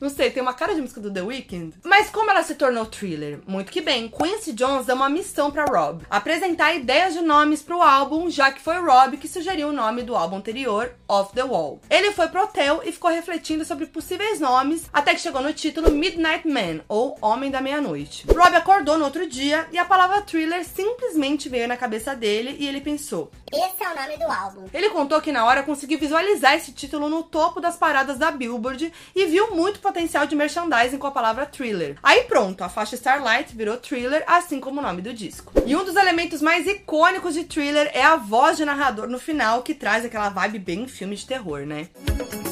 Não 0.00 0.08
sei, 0.08 0.30
tem 0.30 0.42
uma 0.42 0.54
cara 0.54 0.74
de 0.74 0.80
música 0.80 1.00
do 1.00 1.12
The 1.12 1.22
Weeknd. 1.22 1.76
Mas 1.84 2.10
como 2.10 2.30
ela 2.30 2.42
se 2.42 2.54
tornou 2.54 2.86
thriller? 2.86 3.40
Muito 3.46 3.72
que 3.72 3.80
bem, 3.80 4.08
Quincy 4.08 4.52
Jones 4.52 4.86
deu 4.86 4.96
uma 4.96 5.08
missão 5.08 5.50
para 5.50 5.64
Rob: 5.64 6.04
apresentar 6.08 6.74
ideias 6.74 7.14
de 7.14 7.20
nomes 7.20 7.62
para 7.62 7.76
o 7.76 7.82
álbum, 7.82 8.30
já 8.30 8.50
que 8.50 8.60
foi 8.60 8.76
Rob 8.80 9.16
que 9.16 9.28
sugeriu 9.28 9.68
o 9.68 9.72
nome 9.72 10.02
do 10.02 10.16
álbum 10.16 10.36
anterior, 10.36 10.94
Off 11.08 11.32
the 11.34 11.42
Wall. 11.42 11.80
Ele 11.90 12.12
foi 12.12 12.28
pro 12.28 12.42
hotel 12.42 12.82
e 12.84 12.92
ficou 12.92 13.10
refletindo 13.10 13.64
sobre 13.64 13.86
possíveis 13.86 14.40
nomes, 14.40 14.88
até 14.92 15.14
que 15.14 15.20
chegou 15.20 15.42
no 15.42 15.52
título 15.52 15.90
Midnight 15.90 16.46
Man, 16.46 16.82
ou 16.88 17.16
Homem 17.20 17.50
da 17.50 17.60
Meia-Noite. 17.60 18.26
Rob 18.28 18.54
acordou 18.54 18.98
no 18.98 19.04
outro 19.04 19.26
dia 19.26 19.66
e 19.72 19.78
a 19.78 19.84
palavra 19.84 20.22
thriller 20.22 20.64
simplesmente 20.64 21.48
veio 21.48 21.68
na 21.68 21.76
cabeça 21.76 22.14
dele 22.14 22.56
e 22.58 22.66
ele 22.66 22.80
pensou: 22.80 23.30
Esse 23.52 23.82
é 23.82 23.90
o 23.90 23.94
nome 23.94 24.16
do 24.16 24.30
álbum. 24.30 24.64
Ele 24.72 24.90
contou 24.90 25.20
que 25.20 25.32
na 25.32 25.44
hora 25.44 25.62
conseguiu 25.62 25.98
visualizar 25.98 26.54
esse 26.54 26.72
título 26.72 27.08
no 27.08 27.22
topo 27.22 27.60
das 27.60 27.76
paradas 27.76 28.18
da 28.18 28.30
Billboard 28.30 28.92
e 29.14 29.26
viu 29.26 29.54
muito 29.54 29.63
muito 29.64 29.80
potencial 29.80 30.26
de 30.26 30.36
merchandising 30.36 30.98
com 30.98 31.06
a 31.06 31.10
palavra 31.10 31.46
thriller. 31.46 31.96
Aí 32.02 32.24
pronto, 32.24 32.62
a 32.62 32.68
faixa 32.68 32.96
Starlight 32.96 33.56
virou 33.56 33.78
thriller, 33.78 34.22
assim 34.26 34.60
como 34.60 34.78
o 34.78 34.82
nome 34.82 35.00
do 35.00 35.14
disco. 35.14 35.54
E 35.64 35.74
um 35.74 35.82
dos 35.82 35.96
elementos 35.96 36.42
mais 36.42 36.66
icônicos 36.66 37.32
de 37.32 37.44
thriller 37.44 37.90
é 37.94 38.02
a 38.02 38.16
voz 38.16 38.58
de 38.58 38.64
narrador 38.66 39.08
no 39.08 39.18
final, 39.18 39.62
que 39.62 39.72
traz 39.72 40.04
aquela 40.04 40.28
vibe 40.28 40.58
bem 40.58 40.86
filme 40.86 41.16
de 41.16 41.26
terror, 41.26 41.60
né? 41.60 41.88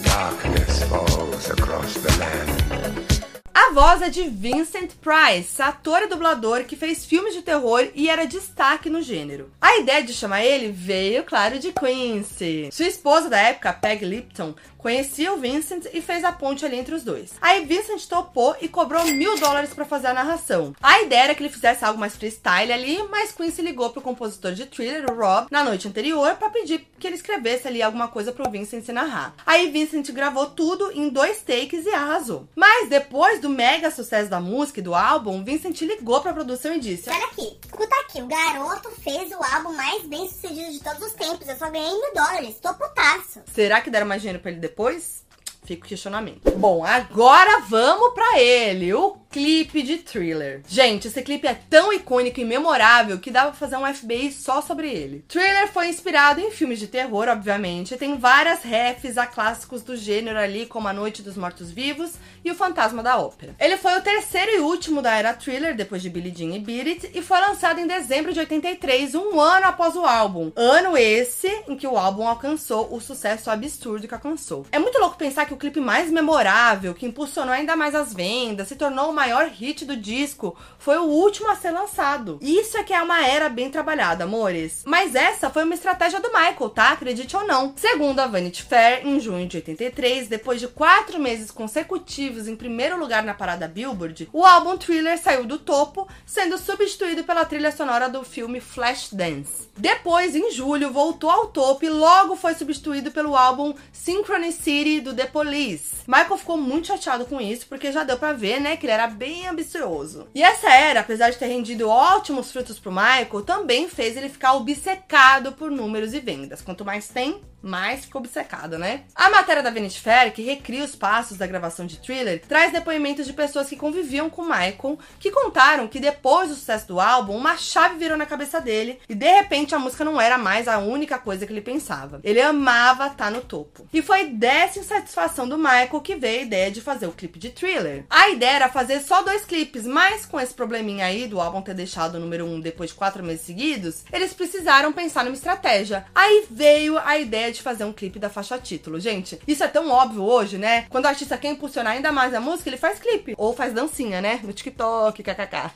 Darkness 0.03 0.83
falls 0.85 1.51
across 1.51 1.93
the 2.01 2.09
land. 2.17 3.13
A 3.55 3.75
voz 3.75 4.03
é 4.03 4.09
de 4.11 4.23
Vincent 4.23 4.93
Price, 5.01 5.63
ator 5.63 6.03
e 6.03 6.07
dublador 6.07 6.65
que 6.65 6.75
fez 6.75 7.05
filmes 7.05 7.33
de 7.33 7.43
terror 7.43 7.87
e 7.95 8.09
era 8.09 8.27
destaque 8.27 8.91
no 8.91 9.01
gênero. 9.01 9.51
A 9.61 9.79
ideia 9.79 10.03
de 10.03 10.13
chamar 10.13 10.45
ele 10.45 10.73
veio, 10.73 11.23
claro, 11.23 11.59
de 11.59 11.73
Quincy. 11.73 12.71
Sua 12.73 12.87
esposa 12.87 13.29
da 13.31 13.39
época, 13.39 13.73
Peg 13.73 14.05
Lipton, 14.05 14.55
conhecia 14.83 15.33
o 15.33 15.39
Vincent 15.39 15.87
e 15.93 16.03
fez 16.03 16.25
a 16.25 16.33
ponte 16.33 16.65
ali 16.65 16.77
entre 16.77 16.95
os 16.95 17.03
dois. 17.03 17.33
Aí 17.41 17.65
Vincent 17.65 18.05
topou 18.07 18.57
e 18.61 18.69
cobrou 18.69 19.05
mil 19.07 19.39
dólares 19.39 19.73
para 19.73 19.85
fazer 19.85 20.09
a 20.09 20.15
narração. 20.15 20.75
A 20.83 21.01
ideia 21.03 21.25
era 21.25 21.35
que 21.35 21.43
ele 21.43 21.53
fizesse 21.53 21.85
algo 21.85 22.01
mais 22.01 22.17
freestyle 22.17 22.73
ali, 22.73 23.03
mas 23.09 23.33
Quincy 23.33 23.63
ligou 23.63 23.91
pro 23.91 24.03
compositor 24.03 24.53
de 24.53 24.67
thriller, 24.67 25.11
o 25.11 25.15
Rob, 25.15 25.47
na 25.51 25.63
noite 25.63 25.87
anterior 25.87 26.35
para 26.35 26.51
pedir 26.51 26.87
que 26.99 27.07
ele 27.07 27.17
escrevesse 27.17 27.69
ali 27.69 27.83
alguma 27.83 28.09
coisa 28.09 28.33
pro 28.33 28.51
Vincent 28.51 28.85
se 28.85 28.93
narrar. 28.93 29.35
Aí 29.47 29.71
Vincent 29.71 30.11
gravou 30.11 30.47
tudo 30.47 30.91
em 30.93 31.09
dois 31.09 31.41
takes 31.43 31.87
e 31.87 31.95
arrasou. 31.95 32.49
Mas 32.57 32.89
depois 32.89 33.41
do 33.41 33.49
mega 33.49 33.91
sucesso 33.91 34.29
da 34.29 34.41
música 34.41 34.81
e 34.81 34.83
do 34.83 34.95
álbum, 34.95 35.45
Vincent 35.45 35.81
ligou 35.83 36.21
pra 36.21 36.33
produção 36.33 36.75
e 36.75 36.81
disse: 36.81 37.09
Olha 37.09 37.27
aqui, 37.27 37.57
escuta 37.73 37.97
aqui, 38.03 38.23
o 38.23 38.27
garoto 38.27 38.91
fez 38.91 39.33
o 39.33 39.43
álbum 39.43 39.73
mais 39.73 40.05
bem 40.05 40.29
sucedido 40.29 40.71
de 40.71 40.81
todos 40.81 41.03
os 41.07 41.15
tempos. 41.15 41.49
Eu 41.49 41.57
só 41.57 41.71
ganhei 41.71 41.91
mil 41.91 42.15
dólares, 42.15 42.57
tô 42.61 42.73
putaço. 42.75 43.41
Será 43.53 43.81
que 43.81 43.91
deram 43.91 44.07
mais 44.07 44.21
dinheiro 44.21 44.41
pra 44.41 44.51
ele 44.51 44.61
depois? 44.61 45.25
Fica 45.65 45.87
o 45.87 45.89
questionamento. 45.89 46.51
Bom, 46.51 46.85
agora 46.85 47.61
vamos 47.69 48.13
para 48.13 48.39
ele, 48.39 48.93
o 48.93 49.17
clipe 49.33 49.83
de 49.83 49.97
Thriller. 49.97 50.61
Gente, 50.69 51.09
esse 51.09 51.23
clipe 51.23 51.47
é 51.47 51.55
tão 51.55 51.91
icônico 51.91 52.39
e 52.39 52.45
memorável 52.45 53.19
que 53.19 53.31
dá 53.31 53.45
pra 53.45 53.55
fazer 53.55 53.77
um 53.77 53.93
FBI 53.93 54.31
só 54.31 54.61
sobre 54.61 54.91
ele. 54.91 55.25
Thriller 55.27 55.73
foi 55.73 55.89
inspirado 55.89 56.39
em 56.39 56.51
filmes 56.51 56.79
de 56.79 56.87
terror, 56.87 57.29
obviamente, 57.29 57.97
tem 57.97 58.19
várias 58.19 58.63
refs 58.63 59.17
a 59.17 59.27
clássicos 59.27 59.83
do 59.83 59.97
gênero 59.97 60.39
ali, 60.39 60.67
como 60.67 60.87
A 60.87 60.93
Noite 60.93 61.23
dos 61.23 61.39
Mortos-Vivos 61.39 62.13
e 62.45 62.51
O 62.51 62.55
Fantasma 62.55 63.03
da 63.03 63.17
Ópera. 63.17 63.55
Ele 63.59 63.79
foi 63.79 63.97
o 63.97 64.03
terceiro 64.03 64.53
e 64.53 64.61
último 64.61 65.01
da 65.01 65.17
era 65.17 65.33
Thriller, 65.33 65.75
depois 65.75 66.03
de 66.03 66.11
Billie 66.11 66.35
Jean 66.37 66.55
e 66.55 66.61
Beat 66.61 66.87
It, 66.87 67.11
e 67.15 67.23
foi 67.23 67.41
lançado 67.41 67.81
em 67.81 67.87
dezembro 67.87 68.35
de 68.35 68.41
83, 68.41 69.15
um 69.15 69.41
ano 69.41 69.67
após 69.67 69.97
o 69.97 70.05
álbum. 70.05 70.53
Ano 70.55 70.95
esse 70.95 71.49
em 71.67 71.75
que 71.75 71.87
o 71.87 71.97
álbum 71.97 72.29
alcançou 72.29 72.95
o 72.95 73.01
sucesso 73.01 73.51
absurdo 73.51 74.07
que 74.07 74.15
alcançou. 74.15 74.67
É 74.71 74.79
muito 74.79 74.99
louco 74.99 75.17
pensar 75.17 75.47
que 75.47 75.55
o 75.55 75.57
clipe 75.57 75.81
mais 75.81 76.11
memorável, 76.11 76.93
que 76.93 77.07
impulsionou 77.07 77.55
ainda 77.55 77.75
mais 77.75 77.95
as 77.95 78.13
vendas, 78.13 78.69
se 78.69 78.77
tornou 78.77 79.11
uma 79.11 79.22
maior 79.23 79.47
hit 79.47 79.85
do 79.85 79.97
disco 79.97 80.57
foi 80.79 80.99
o 80.99 81.05
último 81.05 81.49
a 81.49 81.55
ser 81.55 81.71
lançado. 81.71 82.41
Isso 82.43 82.77
é 82.77 82.83
que 82.83 82.93
é 82.93 83.01
uma 83.01 83.25
era 83.25 83.49
bem 83.49 83.71
trabalhada, 83.71 84.25
amores. 84.25 84.83
Mas 84.85 85.15
essa 85.15 85.49
foi 85.49 85.63
uma 85.63 85.75
estratégia 85.75 86.21
do 86.21 86.33
Michael, 86.33 86.71
tá? 86.71 86.91
Acredite 86.91 87.37
ou 87.37 87.47
não. 87.47 87.73
Segundo 87.77 88.19
a 88.19 88.27
Vanity 88.27 88.65
Fair, 88.65 89.07
em 89.07 89.21
junho 89.21 89.47
de 89.47 89.59
83, 89.59 90.27
depois 90.27 90.59
de 90.59 90.67
quatro 90.67 91.21
meses 91.21 91.53
consecutivos 91.53 92.49
em 92.49 92.57
primeiro 92.57 92.99
lugar 92.99 93.23
na 93.23 93.33
parada 93.33 93.69
Billboard, 93.69 94.29
o 94.33 94.45
álbum 94.45 94.77
Thriller 94.77 95.17
saiu 95.17 95.45
do 95.45 95.57
topo, 95.57 96.09
sendo 96.27 96.59
substituído 96.59 97.23
pela 97.23 97.45
trilha 97.45 97.71
sonora 97.71 98.09
do 98.09 98.25
filme 98.25 98.61
Flashdance. 98.61 99.71
Depois, 99.77 100.35
em 100.35 100.51
julho, 100.51 100.93
voltou 100.93 101.31
ao 101.31 101.47
topo 101.47 101.85
e 101.85 101.89
logo 101.89 102.35
foi 102.35 102.55
substituído 102.55 103.13
pelo 103.13 103.37
álbum 103.37 103.73
Synchronicity 103.93 105.01
do 105.01 105.15
The 105.15 105.27
Police. 105.27 106.03
Michael 106.09 106.39
ficou 106.39 106.57
muito 106.57 106.89
chateado 106.89 107.25
com 107.25 107.41
isso, 107.41 107.67
porque 107.69 107.93
já 107.93 108.03
deu 108.03 108.19
pra 108.19 108.33
ver, 108.33 108.61
né, 108.61 108.77
que 108.77 108.85
ele 108.85 108.93
era 108.93 109.07
bem 109.13 109.47
ambicioso. 109.47 110.27
E 110.35 110.43
essa 110.43 110.73
era, 110.73 111.01
apesar 111.01 111.31
de 111.31 111.39
ter 111.39 111.47
rendido 111.47 111.89
ótimos 111.89 112.51
frutos 112.51 112.79
pro 112.79 112.91
Michael, 112.91 113.43
também 113.47 113.89
fez 113.89 114.17
ele 114.17 114.29
ficar 114.29 114.55
obcecado 114.55 115.53
por 115.53 115.71
números 115.71 116.15
e 116.15 116.21
vendas. 116.21 116.63
Quanto 116.63 116.85
mais 116.85 117.09
tem, 117.09 117.41
mais 117.63 118.05
ficou 118.05 118.21
obcecado, 118.21 118.79
né? 118.79 119.03
A 119.15 119.31
matéria 119.31 119.63
da 119.63 119.71
Vanity 119.71 120.01
Fair, 120.01 120.33
que 120.33 120.43
recria 120.43 120.85
os 120.85 120.97
passos 120.97 121.39
da 121.39 121.47
gravação 121.47 121.87
de 121.87 121.99
Thriller, 121.99 122.43
traz 122.47 122.73
depoimentos 122.73 123.27
de 123.27 123.33
pessoas 123.33 123.69
que 123.69 123.77
conviviam 123.77 124.29
com 124.29 124.43
Michael, 124.43 124.99
que 125.19 125.31
contaram 125.31 125.89
que 125.89 126.01
depois 126.01 126.49
do 126.49 126.55
sucesso 126.55 126.89
do 126.89 127.01
álbum, 127.01 127.37
uma 127.37 127.57
chave 127.57 127.99
virou 127.99 128.17
na 128.17 128.27
cabeça 128.27 128.61
dele 128.61 128.99
e 129.09 129.15
de 129.15 129.31
repente 129.31 129.75
a 129.75 129.79
música 129.79 130.05
não 130.05 130.21
era 130.21 130.37
mais 130.37 130.67
a 130.69 130.79
única 130.79 131.19
coisa 131.19 131.47
que 131.47 131.53
ele 131.53 131.61
pensava. 131.61 132.21
Ele 132.25 132.41
amava 132.41 133.07
estar 133.07 133.27
tá 133.27 133.31
no 133.31 133.43
topo. 133.43 133.87
E 133.93 134.03
foi 134.03 134.27
dessa 134.27 134.79
insatisfação 134.79 135.49
do 135.49 135.59
Michael 135.59 136.01
que 136.01 136.17
veio 136.17 136.41
a 136.41 136.43
ideia 136.43 136.71
de 136.71 136.81
fazer 136.81 137.07
o 137.07 137.13
clipe 137.13 137.39
de 137.39 137.51
Thriller. 137.51 138.05
A 138.11 138.31
ideia 138.31 138.57
era 138.57 138.69
fazer 138.69 139.01
só 139.01 139.23
dois 139.23 139.45
clipes, 139.45 139.87
mas 139.87 140.27
com 140.27 140.41
esse 140.41 140.55
probleminha 140.55 141.07
aí 141.07 141.27
do 141.29 141.41
álbum 141.41 141.63
ter 141.63 141.75
deixado 141.75 142.17
o 142.17 142.21
número 142.21 142.45
um 142.45 142.61
depois 142.61 142.91
de 142.91 142.97
quatro 142.97 143.23
meses 143.23 143.47
seguidos, 143.47 144.05
eles 144.13 144.33
precisaram 144.33 144.93
pensar 144.93 145.25
numa 145.25 145.37
estratégia. 145.37 146.05
Aí 146.15 146.47
veio 146.51 146.99
a 146.99 147.19
ideia 147.19 147.52
de 147.53 147.63
fazer 147.63 147.85
um 147.85 147.93
clipe 147.93 148.19
da 148.19 148.31
faixa 148.31 148.59
título. 148.59 148.99
Gente, 148.99 149.39
isso 149.47 149.63
é 149.63 149.69
tão 149.69 149.91
óbvio 149.91 150.23
hoje, 150.23 150.59
né? 150.59 150.87
Quando 150.89 151.05
o 151.05 151.09
artista 151.09 151.37
quer 151.37 151.49
impulsionar 151.49 151.95
ainda 151.95 152.11
mais 152.11 152.35
a 152.35 152.41
música, 152.41 152.69
ele 152.69 152.77
faz 152.77 152.99
clipe. 152.99 153.35
Ou 153.37 153.55
faz 153.55 153.73
dancinha, 153.73 154.21
né? 154.21 154.41
No 154.43 154.53
TikTok, 154.53 155.23
kkk. 155.23 155.71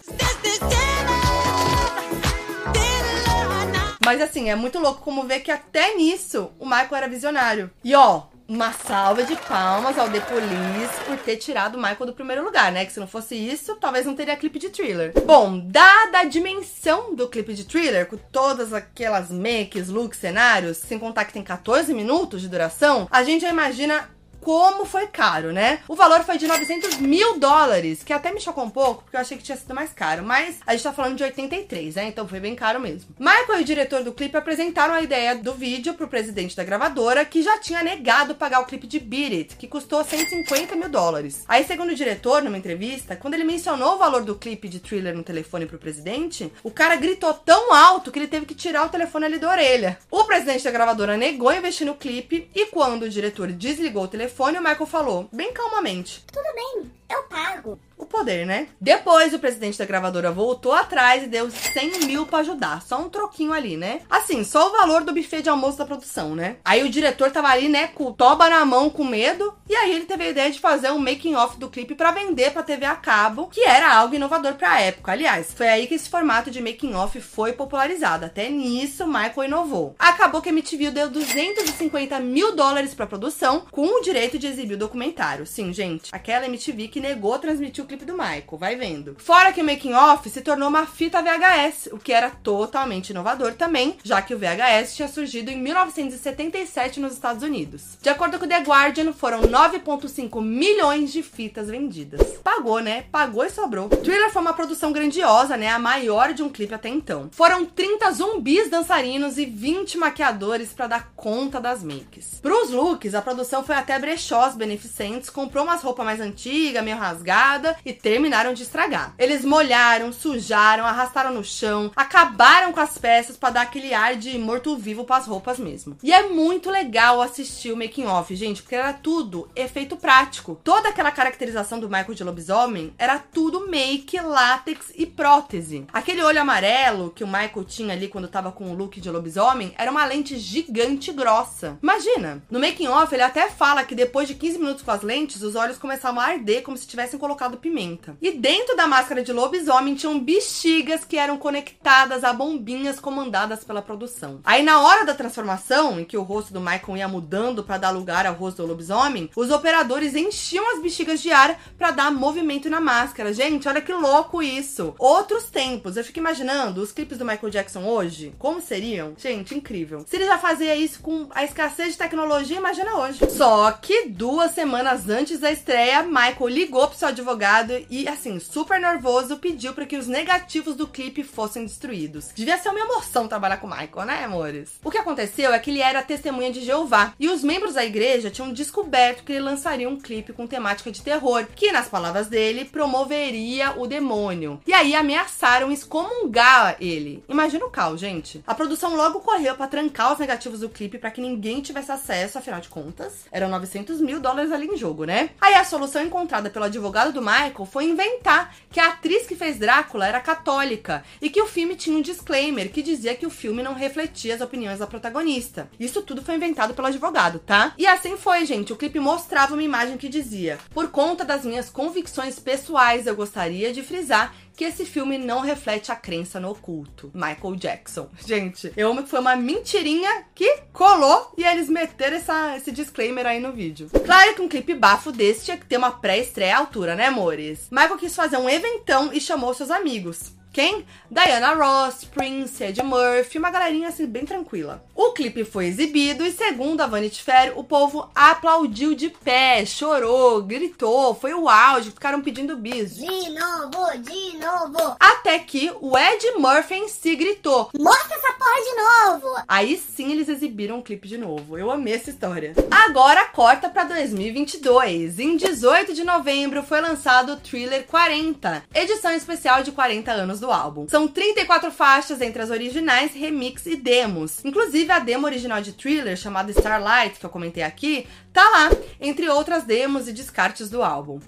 Mas 4.04 4.20
assim, 4.20 4.50
é 4.50 4.54
muito 4.54 4.78
louco 4.78 5.02
como 5.02 5.24
ver 5.24 5.40
que 5.40 5.50
até 5.50 5.96
nisso 5.96 6.52
o 6.60 6.64
Michael 6.64 6.94
era 6.94 7.08
visionário. 7.08 7.70
E 7.82 7.92
ó, 7.92 8.22
uma 8.48 8.72
salva 8.72 9.24
de 9.24 9.34
palmas 9.36 9.98
ao 9.98 10.08
The 10.08 10.20
Police 10.20 11.04
por 11.06 11.16
ter 11.18 11.36
tirado 11.36 11.74
o 11.74 11.78
Michael 11.78 12.06
do 12.06 12.12
primeiro 12.12 12.44
lugar, 12.44 12.70
né? 12.70 12.84
Que 12.84 12.92
se 12.92 13.00
não 13.00 13.06
fosse 13.06 13.34
isso, 13.34 13.76
talvez 13.76 14.06
não 14.06 14.14
teria 14.14 14.36
clipe 14.36 14.58
de 14.58 14.70
thriller. 14.70 15.12
Bom, 15.24 15.58
dada 15.58 16.20
a 16.20 16.24
dimensão 16.24 17.14
do 17.14 17.28
clipe 17.28 17.54
de 17.54 17.64
thriller, 17.64 18.06
com 18.06 18.16
todas 18.16 18.72
aquelas 18.72 19.30
makes, 19.30 19.88
looks, 19.88 20.18
cenários, 20.18 20.76
sem 20.76 20.98
contar 20.98 21.24
que 21.24 21.32
tem 21.32 21.42
14 21.42 21.92
minutos 21.92 22.40
de 22.40 22.48
duração, 22.48 23.08
a 23.10 23.22
gente 23.24 23.42
já 23.42 23.50
imagina 23.50 24.08
como 24.46 24.84
foi 24.84 25.08
caro, 25.08 25.52
né? 25.52 25.80
O 25.88 25.96
valor 25.96 26.22
foi 26.22 26.38
de 26.38 26.46
900 26.46 26.98
mil 26.98 27.36
dólares, 27.36 28.04
que 28.04 28.12
até 28.12 28.30
me 28.30 28.40
chocou 28.40 28.62
um 28.62 28.70
pouco, 28.70 29.02
porque 29.02 29.16
eu 29.16 29.20
achei 29.20 29.36
que 29.36 29.42
tinha 29.42 29.58
sido 29.58 29.74
mais 29.74 29.92
caro. 29.92 30.22
Mas 30.22 30.60
a 30.64 30.70
gente 30.70 30.84
tá 30.84 30.92
falando 30.92 31.16
de 31.16 31.24
83, 31.24 31.96
né? 31.96 32.06
Então 32.06 32.28
foi 32.28 32.38
bem 32.38 32.54
caro 32.54 32.78
mesmo. 32.78 33.12
Michael 33.18 33.58
e 33.58 33.62
o 33.62 33.64
diretor 33.64 34.04
do 34.04 34.12
clipe 34.12 34.36
apresentaram 34.36 34.94
a 34.94 35.02
ideia 35.02 35.34
do 35.34 35.52
vídeo 35.52 35.94
pro 35.94 36.06
presidente 36.06 36.54
da 36.54 36.62
gravadora, 36.62 37.24
que 37.24 37.42
já 37.42 37.58
tinha 37.58 37.82
negado 37.82 38.36
pagar 38.36 38.60
o 38.60 38.66
clipe 38.66 38.86
de 38.86 39.00
Beat 39.00 39.32
It, 39.32 39.56
que 39.56 39.66
custou 39.66 40.04
150 40.04 40.76
mil 40.76 40.90
dólares. 40.90 41.42
Aí, 41.48 41.64
segundo 41.64 41.90
o 41.90 41.96
diretor, 41.96 42.40
numa 42.40 42.56
entrevista, 42.56 43.16
quando 43.16 43.34
ele 43.34 43.42
mencionou 43.42 43.96
o 43.96 43.98
valor 43.98 44.22
do 44.22 44.36
clipe 44.36 44.68
de 44.68 44.78
thriller 44.78 45.16
no 45.16 45.24
telefone 45.24 45.66
pro 45.66 45.76
presidente, 45.76 46.52
o 46.62 46.70
cara 46.70 46.94
gritou 46.94 47.34
tão 47.34 47.74
alto 47.74 48.12
que 48.12 48.18
ele 48.20 48.28
teve 48.28 48.46
que 48.46 48.54
tirar 48.54 48.86
o 48.86 48.90
telefone 48.90 49.24
ali 49.24 49.40
da 49.40 49.50
orelha. 49.50 49.98
O 50.08 50.22
presidente 50.22 50.62
da 50.62 50.70
gravadora 50.70 51.16
negou 51.16 51.52
investir 51.52 51.84
no 51.84 51.96
clipe 51.96 52.48
e 52.54 52.66
quando 52.66 53.02
o 53.02 53.10
diretor 53.10 53.50
desligou 53.50 54.04
o 54.04 54.08
telefone, 54.08 54.35
telefone, 54.36 54.58
o 54.58 54.62
Michael 54.62 54.86
falou, 54.86 55.28
bem 55.32 55.52
calmamente: 55.52 56.22
Tudo 56.30 56.54
bem, 56.54 56.92
eu 57.08 57.22
pago 57.24 57.78
o 57.96 58.04
poder, 58.04 58.44
né? 58.44 58.68
Depois, 58.80 59.32
o 59.32 59.38
presidente 59.38 59.78
da 59.78 59.84
gravadora 59.84 60.30
voltou 60.30 60.72
atrás 60.72 61.22
e 61.22 61.28
deu 61.28 61.50
100 61.50 62.06
mil 62.06 62.26
pra 62.26 62.40
ajudar. 62.40 62.82
Só 62.82 63.00
um 63.00 63.08
troquinho 63.08 63.52
ali, 63.52 63.76
né? 63.76 64.02
Assim, 64.10 64.44
só 64.44 64.68
o 64.68 64.72
valor 64.72 65.02
do 65.02 65.14
buffet 65.14 65.42
de 65.42 65.48
almoço 65.48 65.78
da 65.78 65.86
produção, 65.86 66.34
né? 66.34 66.56
Aí 66.64 66.84
o 66.84 66.90
diretor 66.90 67.30
tava 67.30 67.48
ali, 67.48 67.68
né, 67.68 67.88
com 67.88 68.06
o 68.06 68.12
toba 68.12 68.50
na 68.50 68.64
mão, 68.64 68.90
com 68.90 69.04
medo. 69.04 69.54
E 69.68 69.74
aí 69.74 69.94
ele 69.94 70.04
teve 70.04 70.24
a 70.24 70.28
ideia 70.28 70.50
de 70.50 70.60
fazer 70.60 70.90
um 70.90 70.98
making-off 70.98 71.58
do 71.58 71.70
clipe 71.70 71.94
para 71.94 72.10
vender 72.10 72.52
pra 72.52 72.62
TV 72.62 72.84
a 72.84 72.94
cabo, 72.94 73.48
que 73.48 73.62
era 73.62 73.92
algo 73.92 74.14
inovador 74.14 74.54
pra 74.54 74.80
época. 74.80 75.12
Aliás, 75.12 75.52
foi 75.52 75.68
aí 75.68 75.86
que 75.86 75.94
esse 75.94 76.08
formato 76.08 76.50
de 76.50 76.60
making-off 76.60 77.18
foi 77.20 77.52
popularizado. 77.52 78.26
Até 78.26 78.50
nisso, 78.50 79.06
Michael 79.06 79.44
inovou. 79.44 79.94
Acabou 79.98 80.42
que 80.42 80.48
a 80.48 80.52
MTV 80.52 80.90
deu 80.90 81.10
250 81.10 82.20
mil 82.20 82.54
dólares 82.54 82.94
pra 82.94 83.06
produção, 83.06 83.66
com 83.70 83.86
o 83.86 84.02
direito 84.02 84.38
de 84.38 84.46
exibir 84.46 84.74
o 84.74 84.78
documentário. 84.78 85.46
Sim, 85.46 85.72
gente, 85.72 86.14
aquela 86.14 86.46
MTV 86.46 86.88
que 86.88 86.95
negou 87.00 87.38
transmitir 87.38 87.84
o 87.84 87.86
clipe 87.86 88.04
do 88.04 88.12
Michael, 88.12 88.58
vai 88.58 88.76
vendo. 88.76 89.16
Fora 89.18 89.52
que 89.52 89.60
o 89.60 89.64
making 89.64 89.94
off 89.94 90.28
se 90.28 90.40
tornou 90.40 90.68
uma 90.68 90.86
fita 90.86 91.22
VHS, 91.22 91.88
o 91.92 91.98
que 91.98 92.12
era 92.12 92.30
totalmente 92.30 93.10
inovador 93.10 93.54
também, 93.54 93.96
já 94.02 94.22
que 94.22 94.34
o 94.34 94.38
VHS 94.38 94.94
tinha 94.94 95.08
surgido 95.08 95.50
em 95.50 95.58
1977 95.58 97.00
nos 97.00 97.12
Estados 97.12 97.42
Unidos. 97.42 97.98
De 98.00 98.08
acordo 98.08 98.38
com 98.38 98.46
The 98.46 98.60
Guardian, 98.60 99.12
foram 99.12 99.42
9.5 99.42 100.42
milhões 100.42 101.12
de 101.12 101.22
fitas 101.22 101.68
vendidas. 101.68 102.38
Pagou, 102.42 102.80
né? 102.80 103.04
Pagou 103.10 103.44
e 103.44 103.50
sobrou. 103.50 103.88
Thriller 103.88 104.30
foi 104.30 104.42
uma 104.42 104.52
produção 104.52 104.92
grandiosa, 104.92 105.56
né? 105.56 105.68
A 105.68 105.78
maior 105.78 106.32
de 106.32 106.42
um 106.42 106.48
clipe 106.48 106.74
até 106.74 106.88
então. 106.88 107.28
Foram 107.32 107.64
30 107.64 108.10
zumbis 108.12 108.70
dançarinos 108.70 109.38
e 109.38 109.46
20 109.46 109.98
maquiadores 109.98 110.72
para 110.72 110.86
dar 110.86 111.12
conta 111.16 111.60
das 111.60 111.82
makes. 111.82 112.40
Para 112.40 112.62
os 112.62 112.70
looks, 112.70 113.14
a 113.14 113.22
produção 113.22 113.64
foi 113.64 113.74
até 113.74 113.98
brechós 113.98 114.54
beneficentes, 114.54 115.30
comprou 115.30 115.64
umas 115.64 115.82
roupas 115.82 116.04
mais 116.04 116.20
antigas, 116.20 116.84
meio 116.86 116.96
rasgada 116.96 117.76
e 117.84 117.92
terminaram 117.92 118.54
de 118.54 118.62
estragar. 118.62 119.14
Eles 119.18 119.44
molharam, 119.44 120.12
sujaram, 120.12 120.84
arrastaram 120.86 121.34
no 121.34 121.44
chão, 121.44 121.90
acabaram 121.96 122.72
com 122.72 122.80
as 122.80 122.96
peças 122.96 123.36
para 123.36 123.54
dar 123.54 123.62
aquele 123.62 123.92
ar 123.92 124.14
de 124.14 124.38
morto-vivo 124.38 125.04
para 125.04 125.16
as 125.16 125.26
roupas 125.26 125.58
mesmo. 125.58 125.96
E 126.02 126.12
é 126.12 126.28
muito 126.28 126.70
legal 126.70 127.20
assistir 127.20 127.72
o 127.72 127.76
making 127.76 128.06
off, 128.06 128.34
gente, 128.36 128.62
porque 128.62 128.76
era 128.76 128.92
tudo 128.92 129.48
efeito 129.56 129.96
prático. 129.96 130.60
Toda 130.62 130.88
aquela 130.90 131.10
caracterização 131.10 131.80
do 131.80 131.88
Michael 131.88 132.14
de 132.14 132.24
lobisomem 132.24 132.94
era 132.96 133.18
tudo 133.18 133.68
make, 133.68 134.18
látex 134.20 134.92
e 134.94 135.04
prótese. 135.06 135.86
Aquele 135.92 136.22
olho 136.22 136.40
amarelo 136.40 137.10
que 137.10 137.24
o 137.24 137.26
Michael 137.26 137.64
tinha 137.64 137.94
ali 137.94 138.06
quando 138.06 138.28
tava 138.28 138.52
com 138.52 138.70
o 138.70 138.74
look 138.74 139.00
de 139.00 139.10
lobisomem 139.10 139.74
era 139.76 139.90
uma 139.90 140.04
lente 140.04 140.38
gigante 140.38 141.12
grossa. 141.12 141.78
Imagina, 141.82 142.42
no 142.48 142.60
making 142.60 142.86
off 142.86 143.12
ele 143.12 143.22
até 143.22 143.50
fala 143.50 143.84
que 143.84 143.94
depois 143.94 144.28
de 144.28 144.34
15 144.34 144.58
minutos 144.58 144.82
com 144.82 144.90
as 144.90 145.02
lentes, 145.02 145.42
os 145.42 145.56
olhos 145.56 145.78
começavam 145.78 146.20
a 146.20 146.26
arder 146.26 146.62
como 146.62 146.75
se 146.76 146.86
tivessem 146.86 147.18
colocado 147.18 147.56
pimenta 147.56 147.76
pimenta. 147.76 148.16
E 148.22 148.32
dentro 148.32 148.74
da 148.74 148.86
máscara 148.86 149.22
de 149.22 149.32
lobisomem 149.32 149.94
tinham 149.94 150.18
bexigas 150.18 151.04
que 151.04 151.18
eram 151.18 151.36
conectadas 151.36 152.24
a 152.24 152.32
bombinhas 152.32 152.98
comandadas 152.98 153.62
pela 153.62 153.82
produção. 153.82 154.40
Aí 154.44 154.62
na 154.62 154.80
hora 154.80 155.04
da 155.04 155.14
transformação, 155.14 156.00
em 156.00 156.04
que 156.04 156.16
o 156.16 156.22
rosto 156.22 156.52
do 156.52 156.60
Michael 156.60 156.96
ia 156.96 157.08
mudando 157.08 157.62
para 157.62 157.78
dar 157.78 157.90
lugar 157.90 158.26
ao 158.26 158.34
rosto 158.34 158.62
do 158.62 158.68
lobisomem, 158.68 159.30
os 159.36 159.50
operadores 159.50 160.14
enchiam 160.14 160.72
as 160.74 160.82
bexigas 160.82 161.20
de 161.20 161.30
ar 161.30 161.60
para 161.76 161.90
dar 161.90 162.10
movimento 162.10 162.70
na 162.70 162.80
máscara. 162.80 163.32
Gente, 163.32 163.68
olha 163.68 163.80
que 163.80 163.92
louco 163.92 164.42
isso. 164.42 164.94
Outros 164.98 165.50
tempos. 165.50 165.96
Eu 165.96 166.04
fico 166.04 166.18
imaginando 166.18 166.80
os 166.80 166.92
clipes 166.92 167.18
do 167.18 167.24
Michael 167.24 167.50
Jackson 167.50 167.84
hoje, 167.84 168.34
como 168.38 168.60
seriam? 168.60 169.14
Gente, 169.18 169.54
incrível. 169.54 170.04
Se 170.06 170.16
ele 170.16 170.26
já 170.26 170.38
fazia 170.38 170.74
isso 170.74 171.00
com 171.00 171.26
a 171.30 171.44
escassez 171.44 171.92
de 171.92 171.98
tecnologia, 171.98 172.56
imagina 172.56 172.96
hoje. 172.96 173.18
Só 173.30 173.70
que 173.72 174.08
duas 174.08 174.52
semanas 174.52 175.08
antes 175.08 175.38
da 175.38 175.50
estreia, 175.50 176.02
Michael 176.02 176.48
ligou 176.48 176.65
pro 176.66 176.96
seu 176.96 177.08
advogado 177.08 177.72
e, 177.88 178.08
assim, 178.08 178.38
super 178.38 178.80
nervoso, 178.80 179.38
pediu 179.38 179.72
para 179.72 179.86
que 179.86 179.96
os 179.96 180.06
negativos 180.06 180.76
do 180.76 180.86
clipe 180.86 181.22
fossem 181.22 181.64
destruídos. 181.64 182.30
Devia 182.34 182.58
ser 182.58 182.68
uma 182.68 182.80
emoção 182.80 183.28
trabalhar 183.28 183.56
com 183.58 183.66
o 183.66 183.70
Michael, 183.70 184.06
né, 184.06 184.24
amores? 184.24 184.78
O 184.84 184.90
que 184.90 184.98
aconteceu 184.98 185.52
é 185.52 185.58
que 185.58 185.70
ele 185.70 185.80
era 185.80 186.02
testemunha 186.02 186.52
de 186.52 186.60
Jeová 186.60 187.14
e 187.18 187.28
os 187.28 187.42
membros 187.42 187.74
da 187.74 187.84
igreja 187.84 188.30
tinham 188.30 188.52
descoberto 188.52 189.24
que 189.24 189.32
ele 189.32 189.40
lançaria 189.40 189.88
um 189.88 189.98
clipe 189.98 190.32
com 190.32 190.46
temática 190.46 190.90
de 190.90 191.02
terror, 191.02 191.46
que, 191.54 191.72
nas 191.72 191.88
palavras 191.88 192.26
dele, 192.26 192.64
promoveria 192.64 193.72
o 193.78 193.86
demônio. 193.86 194.60
E 194.66 194.72
aí 194.72 194.94
ameaçaram 194.94 195.70
excomungar 195.70 196.76
ele. 196.80 197.24
Imagina 197.28 197.64
o 197.64 197.70
caos, 197.70 198.00
gente. 198.00 198.42
A 198.46 198.54
produção 198.54 198.96
logo 198.96 199.20
correu 199.20 199.54
para 199.54 199.66
trancar 199.66 200.12
os 200.12 200.18
negativos 200.18 200.60
do 200.60 200.68
clipe 200.68 200.98
para 200.98 201.10
que 201.10 201.20
ninguém 201.20 201.60
tivesse 201.60 201.92
acesso, 201.92 202.38
afinal 202.38 202.60
de 202.60 202.68
contas, 202.68 203.26
eram 203.30 203.48
900 203.48 204.00
mil 204.00 204.20
dólares 204.20 204.52
ali 204.52 204.66
em 204.66 204.76
jogo, 204.76 205.04
né? 205.04 205.30
Aí 205.40 205.54
a 205.54 205.64
solução 205.64 206.02
encontrada 206.02 206.50
pelo 206.56 206.64
advogado 206.64 207.12
do 207.12 207.20
Michael 207.20 207.68
foi 207.70 207.84
inventar 207.84 208.56
que 208.70 208.80
a 208.80 208.88
atriz 208.88 209.26
que 209.26 209.36
fez 209.36 209.58
Drácula 209.58 210.06
era 210.06 210.22
católica 210.22 211.04
e 211.20 211.28
que 211.28 211.42
o 211.42 211.46
filme 211.46 211.76
tinha 211.76 211.94
um 211.94 212.00
disclaimer 212.00 212.72
que 212.72 212.82
dizia 212.82 213.14
que 213.14 213.26
o 213.26 213.30
filme 213.30 213.62
não 213.62 213.74
refletia 213.74 214.34
as 214.34 214.40
opiniões 214.40 214.78
da 214.78 214.86
protagonista. 214.86 215.68
Isso 215.78 216.00
tudo 216.00 216.22
foi 216.22 216.36
inventado 216.36 216.72
pelo 216.72 216.88
advogado, 216.88 217.40
tá? 217.40 217.74
E 217.76 217.86
assim 217.86 218.16
foi, 218.16 218.46
gente. 218.46 218.72
O 218.72 218.76
clipe 218.76 218.98
mostrava 218.98 219.52
uma 219.52 219.62
imagem 219.62 219.98
que 219.98 220.08
dizia: 220.08 220.58
Por 220.72 220.88
conta 220.88 221.26
das 221.26 221.44
minhas 221.44 221.68
convicções 221.68 222.38
pessoais, 222.38 223.06
eu 223.06 223.14
gostaria 223.14 223.70
de 223.70 223.82
frisar 223.82 224.34
que 224.56 224.64
esse 224.64 224.86
filme 224.86 225.18
não 225.18 225.40
reflete 225.40 225.92
a 225.92 225.96
crença 225.96 226.40
no 226.40 226.50
oculto. 226.50 227.10
Michael 227.14 227.56
Jackson. 227.56 228.08
Gente, 228.24 228.72
eu 228.76 228.90
amo 228.90 229.02
que 229.02 229.10
foi 229.10 229.20
uma 229.20 229.36
mentirinha 229.36 230.24
que 230.34 230.62
colou 230.72 231.32
e 231.36 231.44
eles 231.44 231.68
meteram 231.68 232.16
essa, 232.16 232.56
esse 232.56 232.72
disclaimer 232.72 233.26
aí 233.26 233.38
no 233.38 233.52
vídeo. 233.52 233.90
Claro 234.04 234.34
que 234.34 234.42
um 234.42 234.48
clipe 234.48 234.74
bafo 234.74 235.12
desse 235.12 235.44
tinha 235.44 235.58
que 235.58 235.66
ter 235.66 235.76
uma 235.76 235.90
pré-estreia 235.90 236.56
à 236.56 236.58
altura, 236.58 236.96
né, 236.96 237.06
amores? 237.06 237.68
Michael 237.70 237.98
quis 237.98 238.16
fazer 238.16 238.38
um 238.38 238.48
eventão 238.48 239.12
e 239.12 239.20
chamou 239.20 239.52
seus 239.52 239.70
amigos 239.70 240.35
Quem? 240.56 240.86
Diana 241.10 241.52
Ross, 241.52 242.06
Prince, 242.06 242.64
Ed 242.64 242.82
Murphy, 242.82 243.36
uma 243.36 243.50
galerinha 243.50 243.88
assim 243.88 244.06
bem 244.06 244.24
tranquila. 244.24 244.82
O 244.94 245.12
clipe 245.12 245.44
foi 245.44 245.66
exibido 245.66 246.24
e, 246.24 246.32
segundo 246.32 246.80
a 246.80 246.86
Vanity 246.86 247.22
Fair, 247.22 247.52
o 247.58 247.62
povo 247.62 248.10
aplaudiu 248.14 248.94
de 248.94 249.10
pé, 249.10 249.66
chorou, 249.66 250.42
gritou, 250.42 251.14
foi 251.14 251.34
o 251.34 251.46
auge, 251.46 251.90
ficaram 251.90 252.22
pedindo 252.22 252.56
bis. 252.56 252.96
De 252.96 253.04
novo, 253.04 253.98
de 253.98 254.38
novo. 254.38 254.96
Até 254.98 255.38
que 255.40 255.70
o 255.78 255.94
Ed 255.94 256.30
Murphy 256.38 256.76
em 256.76 256.88
si 256.88 257.14
gritou: 257.14 257.68
Mostra 257.78 258.16
essa 258.16 258.32
porra 258.32 258.62
de 258.64 259.20
novo. 259.20 259.44
Aí 259.46 259.76
sim 259.76 260.10
eles 260.10 260.30
exibiram 260.30 260.78
o 260.78 260.82
clipe 260.82 261.06
de 261.06 261.18
novo. 261.18 261.58
Eu 261.58 261.70
amei 261.70 261.92
essa 261.92 262.08
história. 262.08 262.54
Agora 262.70 263.26
corta 263.26 263.68
pra 263.68 263.84
2022. 263.84 265.18
Em 265.18 265.36
18 265.36 265.92
de 265.92 266.02
novembro 266.02 266.62
foi 266.62 266.80
lançado 266.80 267.34
o 267.34 267.36
Thriller 267.36 267.84
40, 267.86 268.64
edição 268.74 269.12
especial 269.12 269.62
de 269.62 269.70
40 269.70 270.10
anos 270.10 270.40
do 270.40 270.45
álbum. 270.50 270.86
São 270.88 271.08
34 271.08 271.70
faixas 271.70 272.20
entre 272.20 272.42
as 272.42 272.50
originais, 272.50 273.14
remix 273.14 273.66
e 273.66 273.76
demos. 273.76 274.44
Inclusive 274.44 274.90
a 274.92 274.98
demo 274.98 275.26
original 275.26 275.60
de 275.60 275.72
Thriller, 275.72 276.16
chamada 276.16 276.50
Starlight, 276.50 277.18
que 277.18 277.26
eu 277.26 277.30
comentei 277.30 277.62
aqui, 277.62 278.06
tá 278.32 278.48
lá, 278.48 278.70
entre 279.00 279.28
outras 279.28 279.64
demos 279.64 280.08
e 280.08 280.12
descartes 280.12 280.68
do 280.70 280.82
álbum. 280.82 281.20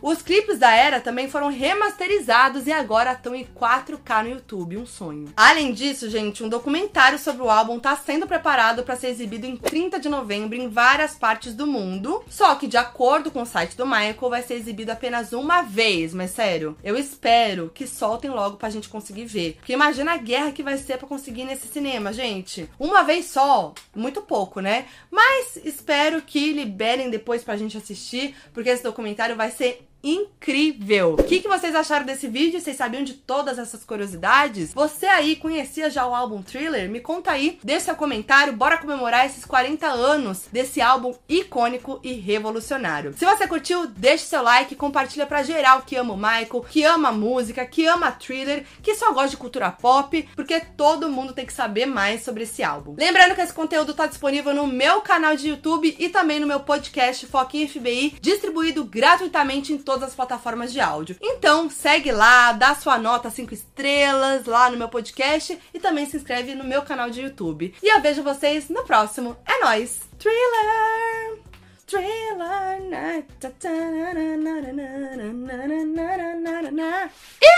Os 0.00 0.22
clipes 0.22 0.58
da 0.58 0.72
era 0.72 1.00
também 1.00 1.28
foram 1.28 1.48
remasterizados 1.48 2.66
e 2.66 2.72
agora 2.72 3.12
estão 3.12 3.34
em 3.34 3.44
4K 3.44 4.22
no 4.22 4.30
YouTube, 4.30 4.76
um 4.76 4.86
sonho. 4.86 5.32
Além 5.36 5.72
disso, 5.72 6.08
gente, 6.08 6.42
um 6.42 6.48
documentário 6.48 7.18
sobre 7.18 7.42
o 7.42 7.50
álbum 7.50 7.78
está 7.78 7.96
sendo 7.96 8.26
preparado 8.26 8.82
para 8.82 8.96
ser 8.96 9.08
exibido 9.08 9.46
em 9.46 9.56
30 9.56 9.98
de 9.98 10.08
novembro 10.08 10.56
em 10.56 10.68
várias 10.68 11.14
partes 11.14 11.54
do 11.54 11.66
mundo. 11.66 12.22
Só 12.28 12.54
que, 12.54 12.66
de 12.66 12.76
acordo 12.76 13.30
com 13.30 13.42
o 13.42 13.46
site 13.46 13.76
do 13.76 13.86
Michael, 13.86 14.30
vai 14.30 14.42
ser 14.42 14.54
exibido 14.54 14.92
apenas 14.92 15.32
uma 15.32 15.62
vez. 15.62 16.14
Mas 16.14 16.30
sério, 16.30 16.76
eu 16.82 16.96
espero 16.96 17.70
que 17.74 17.86
soltem 17.86 18.30
logo 18.30 18.56
pra 18.56 18.70
gente 18.70 18.88
conseguir 18.88 19.24
ver. 19.24 19.54
Porque 19.56 19.72
imagina 19.72 20.12
a 20.12 20.16
guerra 20.16 20.52
que 20.52 20.62
vai 20.62 20.76
ser 20.78 20.98
para 20.98 21.08
conseguir 21.08 21.44
nesse 21.44 21.66
cinema, 21.68 22.12
gente. 22.12 22.68
Uma 22.78 23.02
vez 23.02 23.26
só, 23.26 23.74
muito 23.94 24.22
pouco, 24.22 24.60
né? 24.60 24.86
Mas 25.10 25.58
espero 25.64 26.22
que 26.22 26.52
liberem 26.52 27.10
depois 27.10 27.42
pra 27.42 27.56
gente 27.56 27.76
assistir, 27.76 28.34
porque 28.52 28.70
esse 28.70 28.82
documentário 28.82 29.36
vai 29.36 29.50
ser 29.50 29.88
incrível. 30.02 31.14
O 31.14 31.22
que, 31.22 31.40
que 31.40 31.48
vocês 31.48 31.74
acharam 31.74 32.06
desse 32.06 32.28
vídeo? 32.28 32.60
Vocês 32.60 32.76
sabiam 32.76 33.02
de 33.02 33.14
todas 33.14 33.58
essas 33.58 33.84
curiosidades? 33.84 34.72
Você 34.72 35.06
aí 35.06 35.36
conhecia 35.36 35.90
já 35.90 36.06
o 36.06 36.14
álbum 36.14 36.42
Thriller? 36.42 36.88
Me 36.88 37.00
conta 37.00 37.32
aí, 37.32 37.58
deixa 37.62 37.86
seu 37.86 37.96
comentário, 37.96 38.52
bora 38.52 38.78
comemorar 38.78 39.26
esses 39.26 39.44
40 39.44 39.86
anos 39.86 40.44
desse 40.52 40.80
álbum 40.80 41.14
icônico 41.28 42.00
e 42.02 42.12
revolucionário. 42.12 43.14
Se 43.16 43.24
você 43.24 43.46
curtiu, 43.46 43.86
deixe 43.86 44.24
seu 44.24 44.42
like, 44.42 44.76
compartilha 44.76 45.26
pra 45.26 45.42
geral 45.42 45.82
que 45.82 45.96
ama 45.96 46.14
o 46.14 46.16
Michael, 46.16 46.64
que 46.68 46.84
ama 46.84 47.10
música, 47.10 47.66
que 47.66 47.86
ama 47.86 48.12
Thriller, 48.12 48.64
que 48.82 48.94
só 48.94 49.12
gosta 49.12 49.30
de 49.30 49.36
cultura 49.36 49.70
pop, 49.70 50.28
porque 50.36 50.60
todo 50.60 51.10
mundo 51.10 51.32
tem 51.32 51.46
que 51.46 51.52
saber 51.52 51.86
mais 51.86 52.22
sobre 52.22 52.44
esse 52.44 52.62
álbum. 52.62 52.94
Lembrando 52.96 53.34
que 53.34 53.40
esse 53.40 53.52
conteúdo 53.52 53.94
tá 53.94 54.06
disponível 54.06 54.54
no 54.54 54.66
meu 54.66 55.00
canal 55.00 55.34
de 55.34 55.48
YouTube 55.48 55.96
e 55.98 56.08
também 56.08 56.38
no 56.38 56.46
meu 56.46 56.60
podcast 56.60 57.26
Foquinha 57.26 57.68
FBI, 57.68 58.16
distribuído 58.20 58.84
gratuitamente 58.84 59.72
em 59.72 59.78
todas 59.88 60.10
as 60.10 60.14
plataformas 60.14 60.70
de 60.70 60.80
áudio. 60.80 61.16
Então, 61.18 61.70
segue 61.70 62.12
lá, 62.12 62.52
dá 62.52 62.74
sua 62.74 62.98
nota 62.98 63.30
5 63.30 63.54
estrelas 63.54 64.44
lá 64.44 64.70
no 64.70 64.76
meu 64.76 64.90
podcast 64.90 65.58
e 65.72 65.80
também 65.80 66.04
se 66.04 66.14
inscreve 66.14 66.54
no 66.54 66.62
meu 66.62 66.82
canal 66.82 67.08
de 67.08 67.22
YouTube. 67.22 67.74
E 67.82 67.88
eu 67.88 67.98
vejo 68.02 68.22
vocês 68.22 68.68
no 68.68 68.84
próximo. 68.84 69.34
É 69.46 69.64
nóis! 69.64 70.02
Thriller! 70.18 71.38
Thriller! 71.86 73.24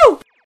Eu! 0.05 0.30